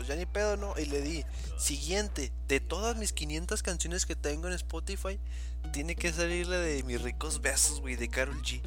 pues 0.00 0.08
ya 0.08 0.16
ni 0.16 0.24
pedo, 0.24 0.56
¿no? 0.56 0.72
Y 0.78 0.86
le 0.86 1.02
di, 1.02 1.26
siguiente, 1.58 2.32
de 2.48 2.58
todas 2.58 2.96
mis 2.96 3.12
500 3.12 3.62
canciones 3.62 4.06
que 4.06 4.16
tengo 4.16 4.48
en 4.48 4.54
Spotify, 4.54 5.20
tiene 5.74 5.94
que 5.94 6.10
salir 6.10 6.46
la 6.46 6.56
de 6.56 6.82
mis 6.84 7.02
ricos 7.02 7.42
besos, 7.42 7.82
güey, 7.82 7.96
de 7.96 8.08
Carol 8.08 8.40
G. 8.42 8.62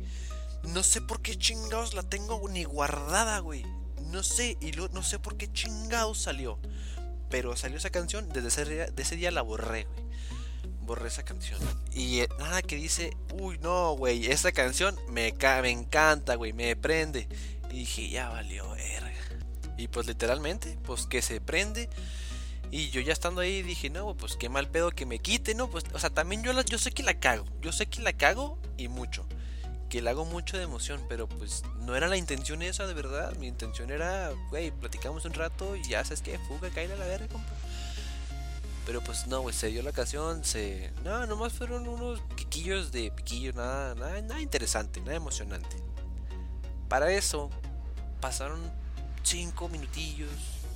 No 0.63 0.83
sé 0.83 1.01
por 1.01 1.21
qué 1.21 1.37
chingados 1.37 1.93
la 1.93 2.03
tengo 2.03 2.47
ni 2.49 2.63
guardada, 2.63 3.39
güey. 3.39 3.65
No 4.11 4.23
sé, 4.23 4.57
y 4.61 4.71
no 4.71 5.03
sé 5.03 5.19
por 5.19 5.37
qué 5.37 5.51
chingados 5.51 6.21
salió. 6.21 6.59
Pero 7.29 7.55
salió 7.55 7.77
esa 7.77 7.89
canción, 7.89 8.29
desde 8.29 8.47
ese 8.47 8.65
día, 8.65 8.85
de 8.87 9.03
ese 9.03 9.15
día 9.15 9.31
la 9.31 9.41
borré, 9.41 9.85
güey. 9.85 10.03
Borré 10.81 11.07
esa 11.07 11.23
canción. 11.23 11.59
Y 11.93 12.19
eh, 12.19 12.29
nada 12.39 12.61
que 12.61 12.75
dice, 12.75 13.15
uy, 13.33 13.57
no, 13.59 13.93
güey, 13.93 14.27
esa 14.27 14.51
canción 14.51 14.99
me, 15.09 15.33
me 15.61 15.69
encanta, 15.69 16.35
güey, 16.35 16.53
me 16.53 16.75
prende. 16.75 17.27
Y 17.69 17.79
dije, 17.79 18.09
ya 18.09 18.29
valió, 18.29 18.69
verga. 18.71 19.11
Y 19.77 19.87
pues 19.87 20.07
literalmente, 20.07 20.77
pues 20.83 21.07
que 21.07 21.21
se 21.21 21.41
prende. 21.41 21.89
Y 22.69 22.89
yo 22.89 23.01
ya 23.01 23.13
estando 23.13 23.41
ahí 23.41 23.61
dije, 23.61 23.89
no, 23.89 24.15
pues 24.15 24.35
qué 24.35 24.49
mal 24.49 24.69
pedo 24.69 24.91
que 24.91 25.05
me 25.05 25.19
quite, 25.19 25.55
¿no? 25.55 25.69
Pues, 25.69 25.85
o 25.93 25.99
sea, 25.99 26.09
también 26.09 26.43
yo, 26.43 26.53
la, 26.53 26.63
yo 26.63 26.77
sé 26.77 26.91
que 26.91 27.03
la 27.03 27.19
cago. 27.19 27.45
Yo 27.61 27.71
sé 27.71 27.85
que 27.85 28.01
la 28.01 28.13
cago 28.13 28.59
y 28.77 28.87
mucho. 28.87 29.25
Que 29.93 30.01
la 30.01 30.09
hago 30.09 30.25
mucho 30.25 30.57
de 30.57 30.63
emoción, 30.63 31.05
pero 31.07 31.29
pues 31.29 31.61
no 31.81 31.95
era 31.95 32.07
la 32.07 32.17
intención 32.17 32.63
esa 32.63 32.87
de 32.87 32.95
verdad. 32.95 33.35
Mi 33.35 33.45
intención 33.45 33.91
era, 33.91 34.31
güey, 34.49 34.71
platicamos 34.71 35.23
un 35.25 35.33
rato 35.33 35.75
y 35.75 35.87
ya 35.87 36.03
sabes 36.03 36.23
que 36.23 36.39
fuga, 36.39 36.71
cae 36.71 36.91
a 36.91 36.97
la 36.97 37.05
verga, 37.05 37.27
compa. 37.27 37.53
Pero 38.87 39.03
pues 39.03 39.27
no, 39.27 39.41
güey, 39.41 39.53
se 39.53 39.67
dio 39.67 39.83
la 39.83 39.91
ocasión, 39.91 40.43
se... 40.43 40.91
No, 41.03 41.27
nomás 41.27 41.53
fueron 41.53 41.87
unos 41.87 42.21
piquillos 42.35 42.91
de 42.91 43.11
piquillo, 43.11 43.53
nada, 43.53 43.93
nada, 43.93 44.19
nada 44.23 44.41
interesante, 44.41 44.99
nada 45.01 45.13
emocionante. 45.13 45.77
Para 46.89 47.11
eso, 47.13 47.51
pasaron 48.19 48.59
cinco 49.21 49.69
minutillos 49.69 50.31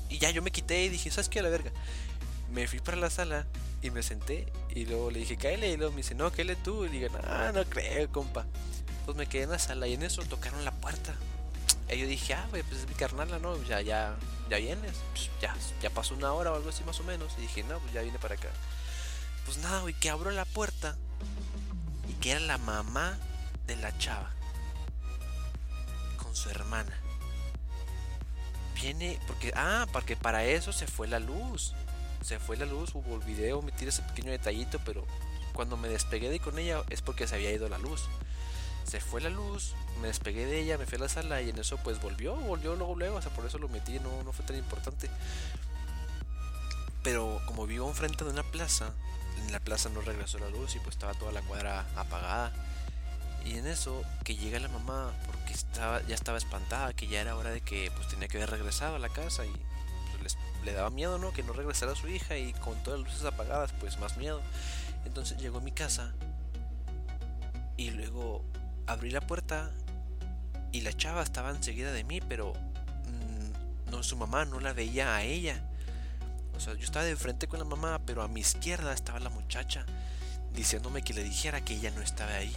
y 0.10 0.20
ya 0.20 0.30
yo 0.30 0.44
me 0.44 0.52
quité 0.52 0.86
y 0.86 0.90
dije, 0.90 1.10
¿sabes 1.10 1.28
qué? 1.28 1.40
A 1.40 1.42
la 1.42 1.50
verga. 1.50 1.72
Me 2.52 2.68
fui 2.68 2.82
para 2.82 2.98
la 2.98 3.10
sala 3.10 3.48
y 3.82 3.90
me 3.90 4.04
senté 4.04 4.46
y 4.70 4.86
luego 4.86 5.10
le 5.10 5.22
dije, 5.22 5.38
cáele. 5.38 5.72
Y 5.72 5.78
luego 5.78 5.92
me 5.92 5.98
dice, 5.98 6.14
no, 6.14 6.32
cáele 6.32 6.56
tú. 6.56 6.86
Y 6.86 6.90
dije, 6.90 7.10
no, 7.10 7.52
no 7.52 7.66
creo, 7.66 8.12
compa. 8.12 8.46
Pues 9.08 9.16
me 9.16 9.26
quedé 9.26 9.44
en 9.44 9.52
la 9.52 9.58
sala 9.58 9.88
y 9.88 9.94
en 9.94 10.04
eso 10.04 10.22
tocaron 10.24 10.66
la 10.66 10.72
puerta. 10.72 11.16
Y 11.90 11.98
yo 11.98 12.06
dije, 12.08 12.34
ah, 12.34 12.46
güey, 12.50 12.62
pues 12.64 12.82
es 12.82 12.90
mi 12.90 12.94
carnal, 12.94 13.42
¿no? 13.42 13.56
Ya, 13.64 13.80
ya, 13.80 14.18
ya 14.50 14.58
vienes. 14.58 14.96
Pues 15.14 15.30
ya, 15.42 15.56
ya 15.82 15.90
pasó 15.90 16.14
una 16.14 16.34
hora 16.34 16.52
o 16.52 16.56
algo 16.56 16.68
así 16.68 16.84
más 16.84 17.00
o 17.00 17.04
menos. 17.06 17.32
Y 17.38 17.42
dije, 17.44 17.64
no, 17.64 17.80
pues 17.80 17.94
ya 17.94 18.02
viene 18.02 18.20
para 18.20 18.36
acá. 18.36 18.50
Pues 19.46 19.60
nada, 19.60 19.80
güey, 19.80 19.94
que 19.94 20.10
abro 20.10 20.30
la 20.32 20.44
puerta 20.44 20.98
y 22.10 22.16
que 22.16 22.32
era 22.32 22.42
la 22.42 22.58
mamá 22.58 23.18
de 23.66 23.78
la 23.78 23.98
chava 23.98 24.30
con 26.22 26.36
su 26.36 26.50
hermana. 26.50 27.00
Viene, 28.76 29.22
porque, 29.26 29.54
ah, 29.56 29.88
porque 29.94 30.18
para 30.18 30.44
eso 30.44 30.74
se 30.74 30.86
fue 30.86 31.08
la 31.08 31.20
luz. 31.20 31.76
Se 32.22 32.40
fue 32.40 32.58
la 32.58 32.66
luz, 32.66 32.94
hubo 32.94 33.16
el 33.16 33.22
video, 33.22 33.60
omitir 33.60 33.88
ese 33.88 34.02
pequeño 34.02 34.32
detallito, 34.32 34.80
pero 34.84 35.08
cuando 35.54 35.78
me 35.78 35.88
despegué 35.88 36.30
de 36.30 36.42
con 36.42 36.60
ella 36.60 36.84
es 36.90 37.02
porque 37.02 37.26
se 37.26 37.36
había 37.36 37.54
ido 37.54 37.70
la 37.70 37.78
luz. 37.78 38.10
Se 38.88 39.02
fue 39.02 39.20
la 39.22 39.30
luz, 39.30 39.74
me 40.02 40.08
despegué 40.08 40.46
de 40.46 40.62
ella, 40.62 40.78
me 40.78 40.86
fui 40.86 40.98
a 40.98 41.02
la 41.02 41.10
sala 41.10 41.42
y 41.42 41.50
en 41.50 41.60
eso 41.60 41.78
pues 41.84 42.02
volvió, 42.02 42.36
volvió 42.36 42.76
luego 42.76 42.96
luego, 42.96 43.18
o 43.18 43.22
sea, 43.22 43.34
por 43.34 43.46
eso 43.46 43.58
lo 43.58 43.68
metí, 43.68 44.00
no, 44.00 44.24
no 44.24 44.32
fue 44.32 44.46
tan 44.46 44.56
importante. 44.56 45.10
Pero 47.04 47.42
como 47.46 47.68
vivo 47.68 47.88
enfrente 47.88 48.24
de 48.24 48.32
una 48.32 48.44
plaza, 48.44 48.94
en 49.42 49.52
la 49.52 49.60
plaza 49.60 49.90
no 49.90 50.02
regresó 50.02 50.40
la 50.40 50.50
luz 50.50 50.76
y 50.76 50.80
pues 50.80 50.96
estaba 50.96 51.14
toda 51.14 51.32
la 51.32 51.42
cuadra 51.42 51.86
apagada. 51.96 52.54
Y 53.46 53.58
en 53.58 53.68
eso 53.68 54.04
que 54.24 54.36
llega 54.36 54.60
la 54.60 54.68
mamá 54.68 55.14
porque 55.26 55.54
estaba, 55.54 56.02
ya 56.04 56.16
estaba 56.16 56.38
espantada, 56.38 56.94
que 56.94 57.08
ya 57.08 57.22
era 57.22 57.36
hora 57.36 57.52
de 57.52 57.62
que 57.62 57.92
pues 57.96 58.08
tenía 58.08 58.28
que 58.28 58.38
haber 58.38 58.52
regresado 58.52 58.96
a 58.96 59.00
la 59.00 59.10
casa 59.10 59.46
y 59.46 59.54
pues, 60.20 60.38
le 60.66 60.74
daba 60.74 60.90
miedo, 60.90 61.18
¿no? 61.18 61.32
Que 61.32 61.44
no 61.44 61.54
regresara 61.54 61.96
su 61.96 62.08
hija 62.10 62.38
y 62.38 62.52
con 62.54 62.82
todas 62.84 63.00
las 63.00 63.10
luces 63.10 63.26
apagadas, 63.26 63.74
pues 63.80 64.00
más 64.00 64.18
miedo. 64.18 64.42
Entonces 65.06 65.38
llegó 65.38 65.60
a 65.60 65.62
mi 65.62 65.72
casa 65.72 66.14
y 67.78 67.92
luego 67.92 68.44
abrí 68.88 69.12
la 69.12 69.22
puerta 69.22 69.72
y 70.72 70.82
la 70.82 70.94
chava 70.94 71.22
estaba 71.22 71.52
enseguida 71.52 71.92
de 71.92 72.04
mí, 72.04 72.22
pero 72.22 72.54
mm, 72.54 73.92
no 73.92 74.04
su 74.04 74.18
mamá 74.18 74.46
no 74.46 74.60
la 74.60 74.74
veía 74.74 75.16
a 75.16 75.24
ella. 75.24 75.62
O 76.56 76.60
sea, 76.60 76.74
yo 76.74 76.84
estaba 76.84 77.06
de 77.06 77.16
frente 77.16 77.48
con 77.48 77.60
la 77.60 77.66
mamá, 77.66 78.02
pero 78.06 78.24
a 78.24 78.28
mi 78.28 78.40
izquierda 78.40 78.94
estaba 78.94 79.20
la 79.20 79.30
muchacha 79.30 79.86
diciéndome 80.56 81.04
que 81.04 81.14
le 81.14 81.24
dijera 81.24 81.62
que 81.62 81.76
ella 81.76 81.92
no 81.92 82.02
estaba 82.02 82.34
ahí. 82.34 82.56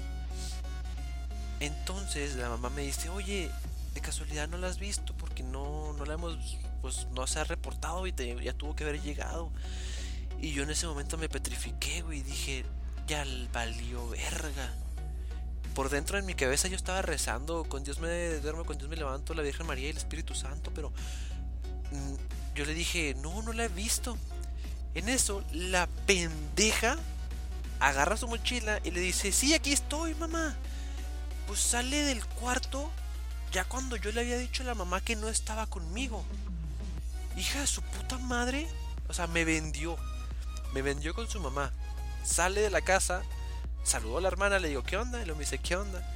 Entonces 1.60 2.36
la 2.36 2.48
mamá 2.48 2.70
me 2.70 2.82
dice, 2.82 3.10
oye, 3.10 3.50
de 3.94 4.00
casualidad 4.00 4.48
no 4.48 4.56
la 4.56 4.68
has 4.68 4.78
visto 4.78 5.14
porque 5.16 5.42
no, 5.42 5.92
no 5.92 6.06
la 6.06 6.14
hemos, 6.14 6.38
pues 6.80 7.06
no 7.12 7.26
se 7.26 7.40
ha 7.40 7.44
reportado 7.44 8.06
y 8.06 8.14
ya 8.42 8.54
tuvo 8.54 8.74
que 8.74 8.84
haber 8.84 9.02
llegado. 9.02 9.50
Y 10.40 10.52
yo 10.52 10.62
en 10.62 10.70
ese 10.70 10.86
momento 10.86 11.18
me 11.18 11.28
petrifiqué, 11.28 12.00
güey, 12.00 12.22
dije, 12.22 12.64
ya 13.06 13.24
valió 13.52 14.08
verga. 14.08 14.72
Por 15.74 15.88
dentro 15.88 16.16
de 16.16 16.22
mi 16.22 16.34
cabeza 16.34 16.68
yo 16.68 16.76
estaba 16.76 17.02
rezando, 17.02 17.64
con 17.64 17.84
Dios 17.84 18.00
me 18.00 18.36
duermo, 18.36 18.64
con 18.64 18.76
Dios 18.76 18.90
me 18.90 18.96
levanto, 18.96 19.34
la 19.34 19.42
Virgen 19.42 19.66
María 19.66 19.86
y 19.86 19.90
el 19.90 19.96
Espíritu 19.96 20.34
Santo, 20.34 20.70
pero 20.74 20.90
mm, 21.92 22.14
yo 22.54 22.64
le 22.64 22.74
dije, 22.74 23.14
no, 23.20 23.42
no 23.42 23.52
la 23.52 23.64
he 23.64 23.68
visto. 23.68 24.18
En 24.94 25.08
eso, 25.08 25.44
la 25.52 25.88
pendeja 26.06 26.96
agarra 27.78 28.16
su 28.16 28.26
mochila 28.26 28.80
y 28.84 28.90
le 28.90 29.00
dice, 29.00 29.32
sí, 29.32 29.54
aquí 29.54 29.72
estoy, 29.72 30.14
mamá 30.14 30.56
pues 31.50 31.62
sale 31.62 32.04
del 32.04 32.24
cuarto 32.24 32.88
ya 33.50 33.64
cuando 33.64 33.96
yo 33.96 34.12
le 34.12 34.20
había 34.20 34.38
dicho 34.38 34.62
a 34.62 34.66
la 34.66 34.76
mamá 34.76 35.00
que 35.00 35.16
no 35.16 35.28
estaba 35.28 35.66
conmigo. 35.66 36.24
Hija 37.36 37.62
de 37.62 37.66
su 37.66 37.82
puta 37.82 38.18
madre. 38.18 38.68
O 39.08 39.12
sea, 39.12 39.26
me 39.26 39.44
vendió. 39.44 39.96
Me 40.72 40.80
vendió 40.80 41.12
con 41.12 41.28
su 41.28 41.40
mamá. 41.40 41.72
Sale 42.22 42.60
de 42.60 42.70
la 42.70 42.82
casa. 42.82 43.22
Saludó 43.82 44.18
a 44.18 44.20
la 44.20 44.28
hermana. 44.28 44.58
Le 44.58 44.68
digo, 44.68 44.82
¿qué 44.82 44.96
onda? 44.96 45.22
Y 45.22 45.26
lo 45.26 45.34
me 45.34 45.40
dice, 45.40 45.58
¿qué 45.58 45.76
onda? 45.76 46.06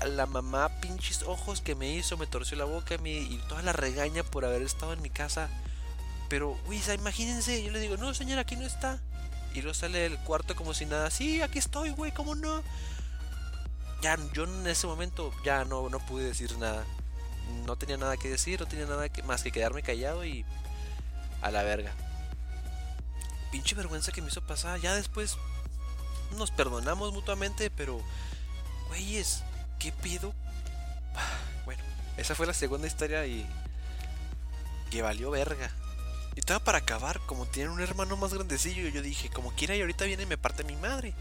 A 0.00 0.06
la 0.06 0.26
mamá, 0.26 0.68
pinches 0.80 1.22
ojos 1.22 1.60
que 1.60 1.74
me 1.74 1.90
hizo. 1.92 2.16
Me 2.16 2.26
torció 2.26 2.56
la 2.56 2.64
boca. 2.64 2.96
y 3.04 3.40
toda 3.48 3.62
la 3.62 3.72
regaña 3.72 4.22
por 4.22 4.44
haber 4.44 4.62
estado 4.62 4.92
en 4.92 5.02
mi 5.02 5.10
casa. 5.10 5.48
Pero, 6.28 6.58
uy, 6.66 6.80
imagínense. 6.94 7.62
Yo 7.62 7.70
le 7.70 7.80
digo, 7.80 7.96
no, 7.96 8.14
señora, 8.14 8.42
aquí 8.42 8.56
no 8.56 8.66
está. 8.66 9.00
Y 9.54 9.62
luego 9.62 9.74
sale 9.74 9.98
del 9.98 10.18
cuarto 10.18 10.54
como 10.54 10.74
si 10.74 10.86
nada. 10.86 11.10
Sí, 11.10 11.42
aquí 11.42 11.58
estoy, 11.58 11.90
güey, 11.90 12.12
¿cómo 12.12 12.34
no? 12.34 12.62
ya 14.00 14.16
yo 14.32 14.44
en 14.44 14.66
ese 14.66 14.86
momento 14.86 15.32
ya 15.44 15.64
no, 15.64 15.88
no 15.88 15.98
pude 16.00 16.24
decir 16.24 16.56
nada. 16.58 16.84
No 17.66 17.76
tenía 17.76 17.96
nada 17.96 18.16
que 18.16 18.28
decir, 18.28 18.60
no 18.60 18.66
tenía 18.66 18.86
nada 18.86 19.08
que, 19.08 19.22
más 19.22 19.42
que 19.42 19.50
quedarme 19.50 19.82
callado 19.82 20.24
y 20.24 20.44
a 21.42 21.50
la 21.50 21.62
verga. 21.62 21.92
Pinche 23.50 23.74
vergüenza 23.74 24.12
que 24.12 24.20
me 24.20 24.28
hizo 24.28 24.42
pasar. 24.42 24.80
Ya 24.80 24.94
después 24.94 25.36
nos 26.36 26.50
perdonamos 26.50 27.12
mutuamente, 27.12 27.70
pero 27.70 28.00
güeyes, 28.88 29.42
¿qué 29.78 29.92
pido? 29.92 30.34
Bueno, 31.64 31.82
esa 32.16 32.34
fue 32.34 32.46
la 32.46 32.54
segunda 32.54 32.86
historia 32.86 33.26
y 33.26 33.46
que 34.90 35.02
valió 35.02 35.30
verga. 35.30 35.70
Y 36.34 36.40
estaba 36.40 36.60
para 36.60 36.78
acabar, 36.78 37.20
como 37.26 37.44
tiene 37.44 37.68
un 37.68 37.80
hermano 37.80 38.16
más 38.16 38.32
grandecillo, 38.32 38.88
yo 38.88 39.02
dije, 39.02 39.28
como 39.28 39.52
quiera 39.52 39.76
y 39.76 39.82
ahorita 39.82 40.06
viene 40.06 40.22
y 40.22 40.26
me 40.26 40.38
parte 40.38 40.64
mi 40.64 40.76
madre. 40.76 41.14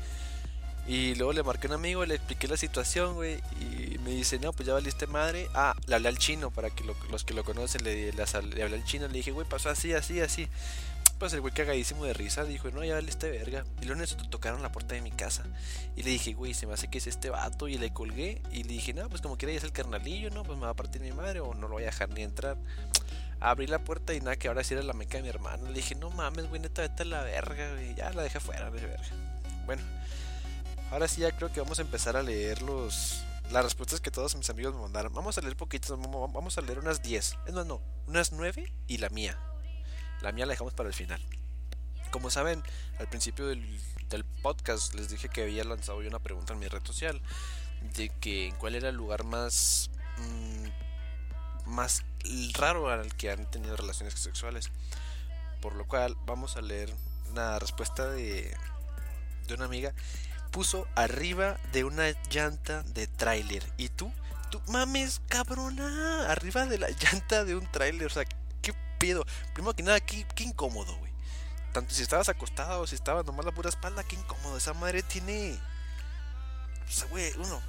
Y 0.88 1.16
luego 1.16 1.34
le 1.34 1.44
marqué 1.44 1.68
a 1.68 1.72
un 1.72 1.74
amigo, 1.74 2.06
le 2.06 2.16
expliqué 2.16 2.48
la 2.48 2.56
situación, 2.56 3.16
güey. 3.16 3.42
Y 3.60 3.98
me 4.00 4.12
dice, 4.12 4.40
no, 4.40 4.54
pues 4.54 4.68
ya 4.68 4.74
valiste 4.74 5.06
madre. 5.06 5.50
Ah, 5.54 5.76
le 5.86 5.96
hablé 5.96 6.08
al 6.08 6.18
chino, 6.18 6.50
para 6.50 6.70
que 6.70 6.86
los 6.86 7.26
que 7.26 7.34
lo 7.34 7.44
conocen, 7.44 7.84
le, 7.84 8.14
le, 8.14 8.24
hablé 8.24 8.64
al 8.64 8.86
chino. 8.86 9.08
Le 9.08 9.14
dije, 9.14 9.32
güey, 9.32 9.46
pasó 9.46 9.70
así, 9.70 9.94
así, 9.94 10.22
así. 10.22 10.48
Pues 11.20 11.34
el 11.34 11.42
güey 11.42 11.54
cagadísimo 11.54 12.06
de 12.06 12.14
risa 12.14 12.44
dijo, 12.44 12.70
no, 12.72 12.84
ya 12.84 12.96
valiste 12.96 13.30
verga. 13.30 13.66
Y 13.82 13.86
luego 13.86 14.00
en 14.00 14.04
eso 14.04 14.16
tocaron 14.30 14.62
la 14.62 14.72
puerta 14.72 14.96
de 14.96 15.02
mi 15.02 15.12
casa. 15.12 15.44
Y 15.96 16.04
le 16.04 16.12
dije, 16.12 16.34
güey, 16.34 16.54
se 16.54 16.68
me 16.68 16.74
hace 16.74 16.90
que 16.90 17.00
es 17.00 17.08
este 17.08 17.30
vato. 17.30 17.68
Y 17.68 17.78
le 17.78 17.92
colgué. 17.92 18.42
Y 18.52 18.64
le 18.64 18.74
dije, 18.74 18.94
no, 18.94 19.10
pues 19.10 19.22
como 19.22 19.38
quiera 19.38 19.54
ya 19.54 19.58
es 19.58 19.64
el 19.64 19.72
carnalillo, 19.72 20.30
¿no? 20.30 20.44
Pues 20.44 20.58
me 20.58 20.66
va 20.66 20.72
a 20.72 20.76
partir 20.76 21.02
mi 21.02 21.12
madre 21.12 21.40
o 21.40 21.54
no 21.54 21.68
lo 21.68 21.74
voy 21.76 21.84
a 21.84 21.88
dejar 21.88 22.10
ni 22.10 22.22
entrar. 22.22 22.58
Abrí 23.40 23.68
la 23.68 23.80
puerta 23.80 24.14
y 24.14 24.20
nada, 24.20 24.36
que 24.36 24.48
ahora 24.48 24.64
sí 24.64 24.74
era 24.74 24.84
la 24.84 24.94
meca 24.94 25.18
de 25.18 25.24
mi 25.24 25.30
hermano. 25.30 25.68
Le 25.68 25.74
dije, 25.74 25.96
no 25.96 26.10
mames, 26.10 26.48
güey, 26.50 26.62
neta, 26.62 26.82
vete 26.82 27.04
a 27.04 27.06
la 27.06 27.24
verga, 27.24 27.74
güey. 27.74 27.96
Ya 27.96 28.12
la 28.14 28.24
dejé 28.24 28.40
fuera, 28.40 28.70
de 28.72 28.82
verga. 28.82 29.10
Bueno, 29.66 29.84
Ahora 30.92 31.08
sí 31.08 31.22
ya 31.22 31.32
creo 31.32 31.52
que 31.52 31.60
vamos 31.60 31.80
a 31.80 31.82
empezar 31.82 32.16
a 32.16 32.24
leer 32.24 32.62
los, 32.62 33.22
las 33.52 33.64
respuestas 33.64 34.00
que 34.00 34.10
todos 34.10 34.36
mis 34.36 34.50
amigos 34.50 34.74
me 34.74 34.82
mandaron. 34.82 35.14
Vamos 35.14 35.38
a 35.38 35.42
leer 35.42 35.58
poquitos, 35.58 36.00
vamos 36.00 36.58
a 36.58 36.62
leer 36.62 36.80
unas 36.80 37.02
10. 37.02 37.38
Es 37.46 37.54
más, 37.54 37.66
no, 37.66 37.82
unas 38.08 38.32
9 38.32 38.74
y 38.88 38.98
la 38.98 39.10
mía. 39.10 39.38
La 40.22 40.32
mía 40.32 40.46
la 40.46 40.52
dejamos 40.52 40.74
para 40.74 40.90
el 40.90 40.96
final. 40.96 41.22
Como 42.12 42.30
saben, 42.30 42.64
al 43.00 43.08
principio 43.08 43.48
del, 43.48 43.64
podcast 44.42 44.94
les 44.96 45.10
dije 45.10 45.28
que 45.28 45.44
había 45.44 45.64
lanzado 45.64 46.02
yo 46.02 46.08
una 46.08 46.20
pregunta 46.20 46.54
en 46.54 46.60
mi 46.60 46.68
red 46.68 46.84
social 46.86 47.22
de 47.96 48.10
que 48.22 48.54
cuál 48.58 48.76
era 48.76 48.90
el 48.90 48.96
lugar 48.96 49.26
más 49.26 49.90
mm, 50.18 51.70
más 51.70 52.06
raro 52.54 52.90
al 52.90 53.14
que 53.16 53.30
han 53.30 53.50
tenido 53.52 53.76
relaciones 53.76 54.14
sexuales. 54.14 54.72
Por 55.62 55.76
lo 55.76 55.86
cual 55.86 56.16
vamos 56.26 56.56
a 56.56 56.62
leer 56.62 56.94
una 57.32 57.60
respuesta 57.60 58.10
de, 58.10 58.56
de 59.48 59.54
una 59.54 59.66
amiga 59.66 59.94
puso 60.52 60.88
arriba 60.96 61.58
de 61.72 61.84
una 61.84 62.10
llanta 62.30 62.84
de 62.84 63.08
tráiler. 63.08 63.64
¿Y 63.78 63.90
tú? 63.90 64.12
Tú 64.50 64.62
mames, 64.68 65.22
cabrona, 65.28 66.32
arriba 66.32 66.66
de 66.66 66.80
la 66.80 66.90
llanta 67.02 67.44
de 67.44 67.56
un 67.56 67.70
tráiler, 67.72 68.08
o 68.08 68.10
sea, 68.10 68.24
pedo. 68.98 69.26
Primero 69.54 69.76
que 69.76 69.84
nada, 69.84 70.00
qué, 70.00 70.26
qué 70.36 70.44
incómodo, 70.44 70.96
güey. 70.98 71.12
Tanto 71.74 71.94
si 71.94 72.02
estabas 72.02 72.30
acostado 72.30 72.82
o 72.82 72.88
si 72.88 72.96
estabas 72.96 73.26
nomás 73.26 73.46
la 73.46 73.52
pura 73.52 73.70
espalda, 73.70 74.04
qué 74.04 74.16
incómodo. 74.16 74.58
Esa 74.58 74.74
madre 74.74 75.04
tiene. 75.04 75.58
O 76.88 76.92
sea, 76.92 77.08
güey, 77.08 77.34
uno. 77.38 77.62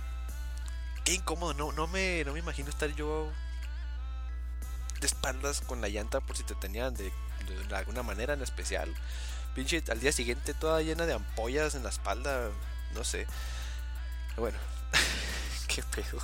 Qué 1.04 1.14
incómodo, 1.14 1.54
no, 1.54 1.72
no, 1.72 1.86
me, 1.86 2.22
no 2.24 2.32
me 2.32 2.38
imagino 2.38 2.68
estar 2.68 2.94
yo 2.94 3.30
de 5.00 5.06
espaldas 5.06 5.60
con 5.60 5.80
la 5.80 5.88
llanta 5.88 6.20
por 6.20 6.36
si 6.36 6.42
te 6.42 6.54
tenían 6.54 6.94
de, 6.94 7.12
de 7.68 7.76
alguna 7.76 8.02
manera 8.02 8.34
en 8.34 8.42
especial. 8.42 8.94
Pinche 9.54 9.82
al 9.90 10.00
día 10.00 10.12
siguiente 10.12 10.54
toda 10.54 10.82
llena 10.82 11.06
de 11.06 11.14
ampollas 11.14 11.74
en 11.74 11.82
la 11.82 11.88
espalda. 11.88 12.50
No 12.94 13.04
sé. 13.04 13.26
Bueno. 14.36 14.58
Qué 15.68 15.82
pedo, 15.82 16.18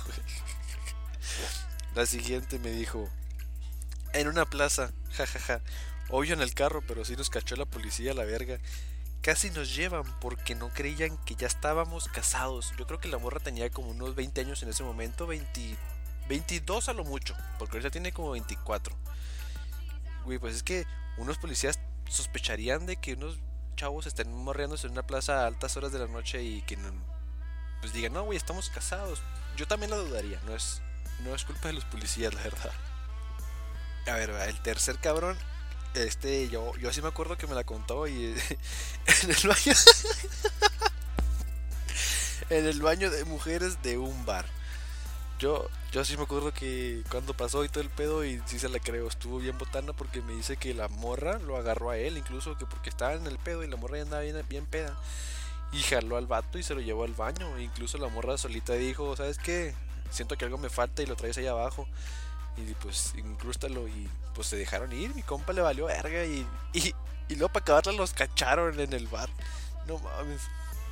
La 1.95 2.05
siguiente 2.05 2.59
me 2.59 2.71
dijo. 2.71 3.09
En 4.15 4.29
una 4.29 4.45
plaza. 4.45 4.93
Jajaja. 5.11 5.59
Obvio 6.09 6.35
en 6.35 6.41
el 6.41 6.53
carro, 6.53 6.81
pero 6.87 7.03
sí 7.03 7.17
nos 7.17 7.29
cachó 7.29 7.57
la 7.57 7.65
policía 7.65 8.13
la 8.13 8.23
verga. 8.23 8.59
Casi 9.21 9.49
nos 9.49 9.75
llevan 9.75 10.05
porque 10.21 10.55
no 10.55 10.69
creían 10.69 11.17
que 11.25 11.35
ya 11.35 11.47
estábamos 11.47 12.07
casados. 12.07 12.71
Yo 12.77 12.87
creo 12.87 13.01
que 13.01 13.09
la 13.09 13.17
morra 13.17 13.41
tenía 13.41 13.69
como 13.69 13.89
unos 13.89 14.15
20 14.15 14.39
años 14.39 14.63
en 14.63 14.69
ese 14.69 14.83
momento. 14.83 15.27
20, 15.27 15.75
22 16.29 16.87
a 16.87 16.93
lo 16.93 17.03
mucho. 17.03 17.35
Porque 17.59 17.75
ahorita 17.75 17.91
tiene 17.91 18.13
como 18.13 18.31
24. 18.31 18.95
Güey, 20.23 20.39
pues 20.39 20.55
es 20.55 20.63
que 20.63 20.85
unos 21.17 21.37
policías 21.37 21.77
sospecharían 22.07 22.85
de 22.85 22.95
que 22.95 23.15
unos 23.15 23.37
chavos 23.75 24.07
estén 24.07 24.33
morriéndose 24.33 24.87
en 24.87 24.93
una 24.93 25.05
plaza 25.05 25.43
a 25.43 25.47
altas 25.47 25.75
horas 25.75 25.91
de 25.91 25.99
la 25.99 26.07
noche 26.07 26.41
y 26.41 26.61
que 26.61 26.77
no, 26.77 26.89
pues 27.81 27.91
digan, 27.91 28.13
no, 28.13 28.23
güey, 28.23 28.37
estamos 28.37 28.69
casados. 28.69 29.21
Yo 29.57 29.67
también 29.67 29.91
lo 29.91 30.01
dudaría, 30.01 30.39
no 30.45 30.55
es, 30.55 30.81
no 31.25 31.35
es 31.35 31.43
culpa 31.43 31.67
de 31.67 31.73
los 31.73 31.83
policías, 31.83 32.33
la 32.33 32.43
verdad. 32.43 32.71
A 34.07 34.13
ver, 34.13 34.29
el 34.29 34.61
tercer 34.61 34.99
cabrón, 34.99 35.35
este, 35.95 36.47
yo, 36.49 36.75
yo 36.75 36.93
sí 36.93 37.01
me 37.01 37.07
acuerdo 37.07 37.37
que 37.37 37.47
me 37.47 37.55
la 37.55 37.63
contó 37.63 38.07
y 38.07 38.25
en 38.25 39.31
el 39.31 39.47
baño, 39.47 39.73
en 42.49 42.65
el 42.67 42.81
baño 42.81 43.09
de 43.09 43.25
mujeres 43.25 43.81
de 43.81 43.97
un 43.97 44.25
bar. 44.25 44.45
Yo, 45.39 45.67
yo 45.91 46.05
sí 46.05 46.15
me 46.17 46.23
acuerdo 46.23 46.53
que 46.53 47.03
cuando 47.09 47.35
pasó 47.35 47.65
y 47.65 47.69
todo 47.69 47.81
el 47.81 47.89
pedo 47.89 48.23
y 48.23 48.41
sí 48.45 48.59
se 48.59 48.69
la 48.69 48.79
creo, 48.79 49.07
estuvo 49.07 49.39
bien 49.39 49.57
botana 49.57 49.91
porque 49.91 50.21
me 50.21 50.33
dice 50.33 50.55
que 50.55 50.73
la 50.73 50.87
morra 50.87 51.39
lo 51.39 51.57
agarró 51.57 51.89
a 51.89 51.97
él, 51.97 52.17
incluso 52.17 52.57
que 52.57 52.65
porque 52.65 52.89
estaba 52.89 53.13
en 53.13 53.27
el 53.27 53.37
pedo 53.39 53.63
y 53.63 53.67
la 53.67 53.75
morra 53.75 53.97
ya 53.97 54.03
andaba 54.03 54.23
bien, 54.23 54.65
peda. 54.65 54.95
Y 55.71 55.81
jaló 55.81 56.15
al 56.15 56.27
vato 56.27 56.57
y 56.57 56.63
se 56.63 56.73
lo 56.73 56.79
llevó 56.79 57.03
al 57.03 57.13
baño. 57.13 57.59
Incluso 57.59 57.97
la 57.97 58.07
morra 58.07 58.37
solita 58.37 58.73
dijo, 58.73 59.15
¿sabes 59.17 59.39
qué? 59.39 59.73
Siento 60.09 60.37
que 60.37 60.45
algo 60.45 60.57
me 60.57 60.69
falta 60.69 61.01
y 61.01 61.05
lo 61.05 61.15
traes 61.15 61.37
ahí 61.37 61.47
abajo. 61.47 61.87
Y 62.57 62.73
pues 62.75 63.13
incrústalo 63.17 63.87
y 63.87 64.09
pues 64.33 64.47
se 64.47 64.55
dejaron 64.55 64.91
ir. 64.93 65.13
Mi 65.13 65.23
compa 65.23 65.53
le 65.53 65.61
valió 65.61 65.85
verga 65.85 66.23
y, 66.25 66.47
y, 66.73 66.93
y 67.27 67.35
luego 67.35 67.49
para 67.49 67.63
acabarla 67.63 67.91
los 67.93 68.13
cacharon 68.13 68.79
en 68.79 68.93
el 68.93 69.07
bar. 69.07 69.29
No 69.87 69.99
mames, 69.99 70.41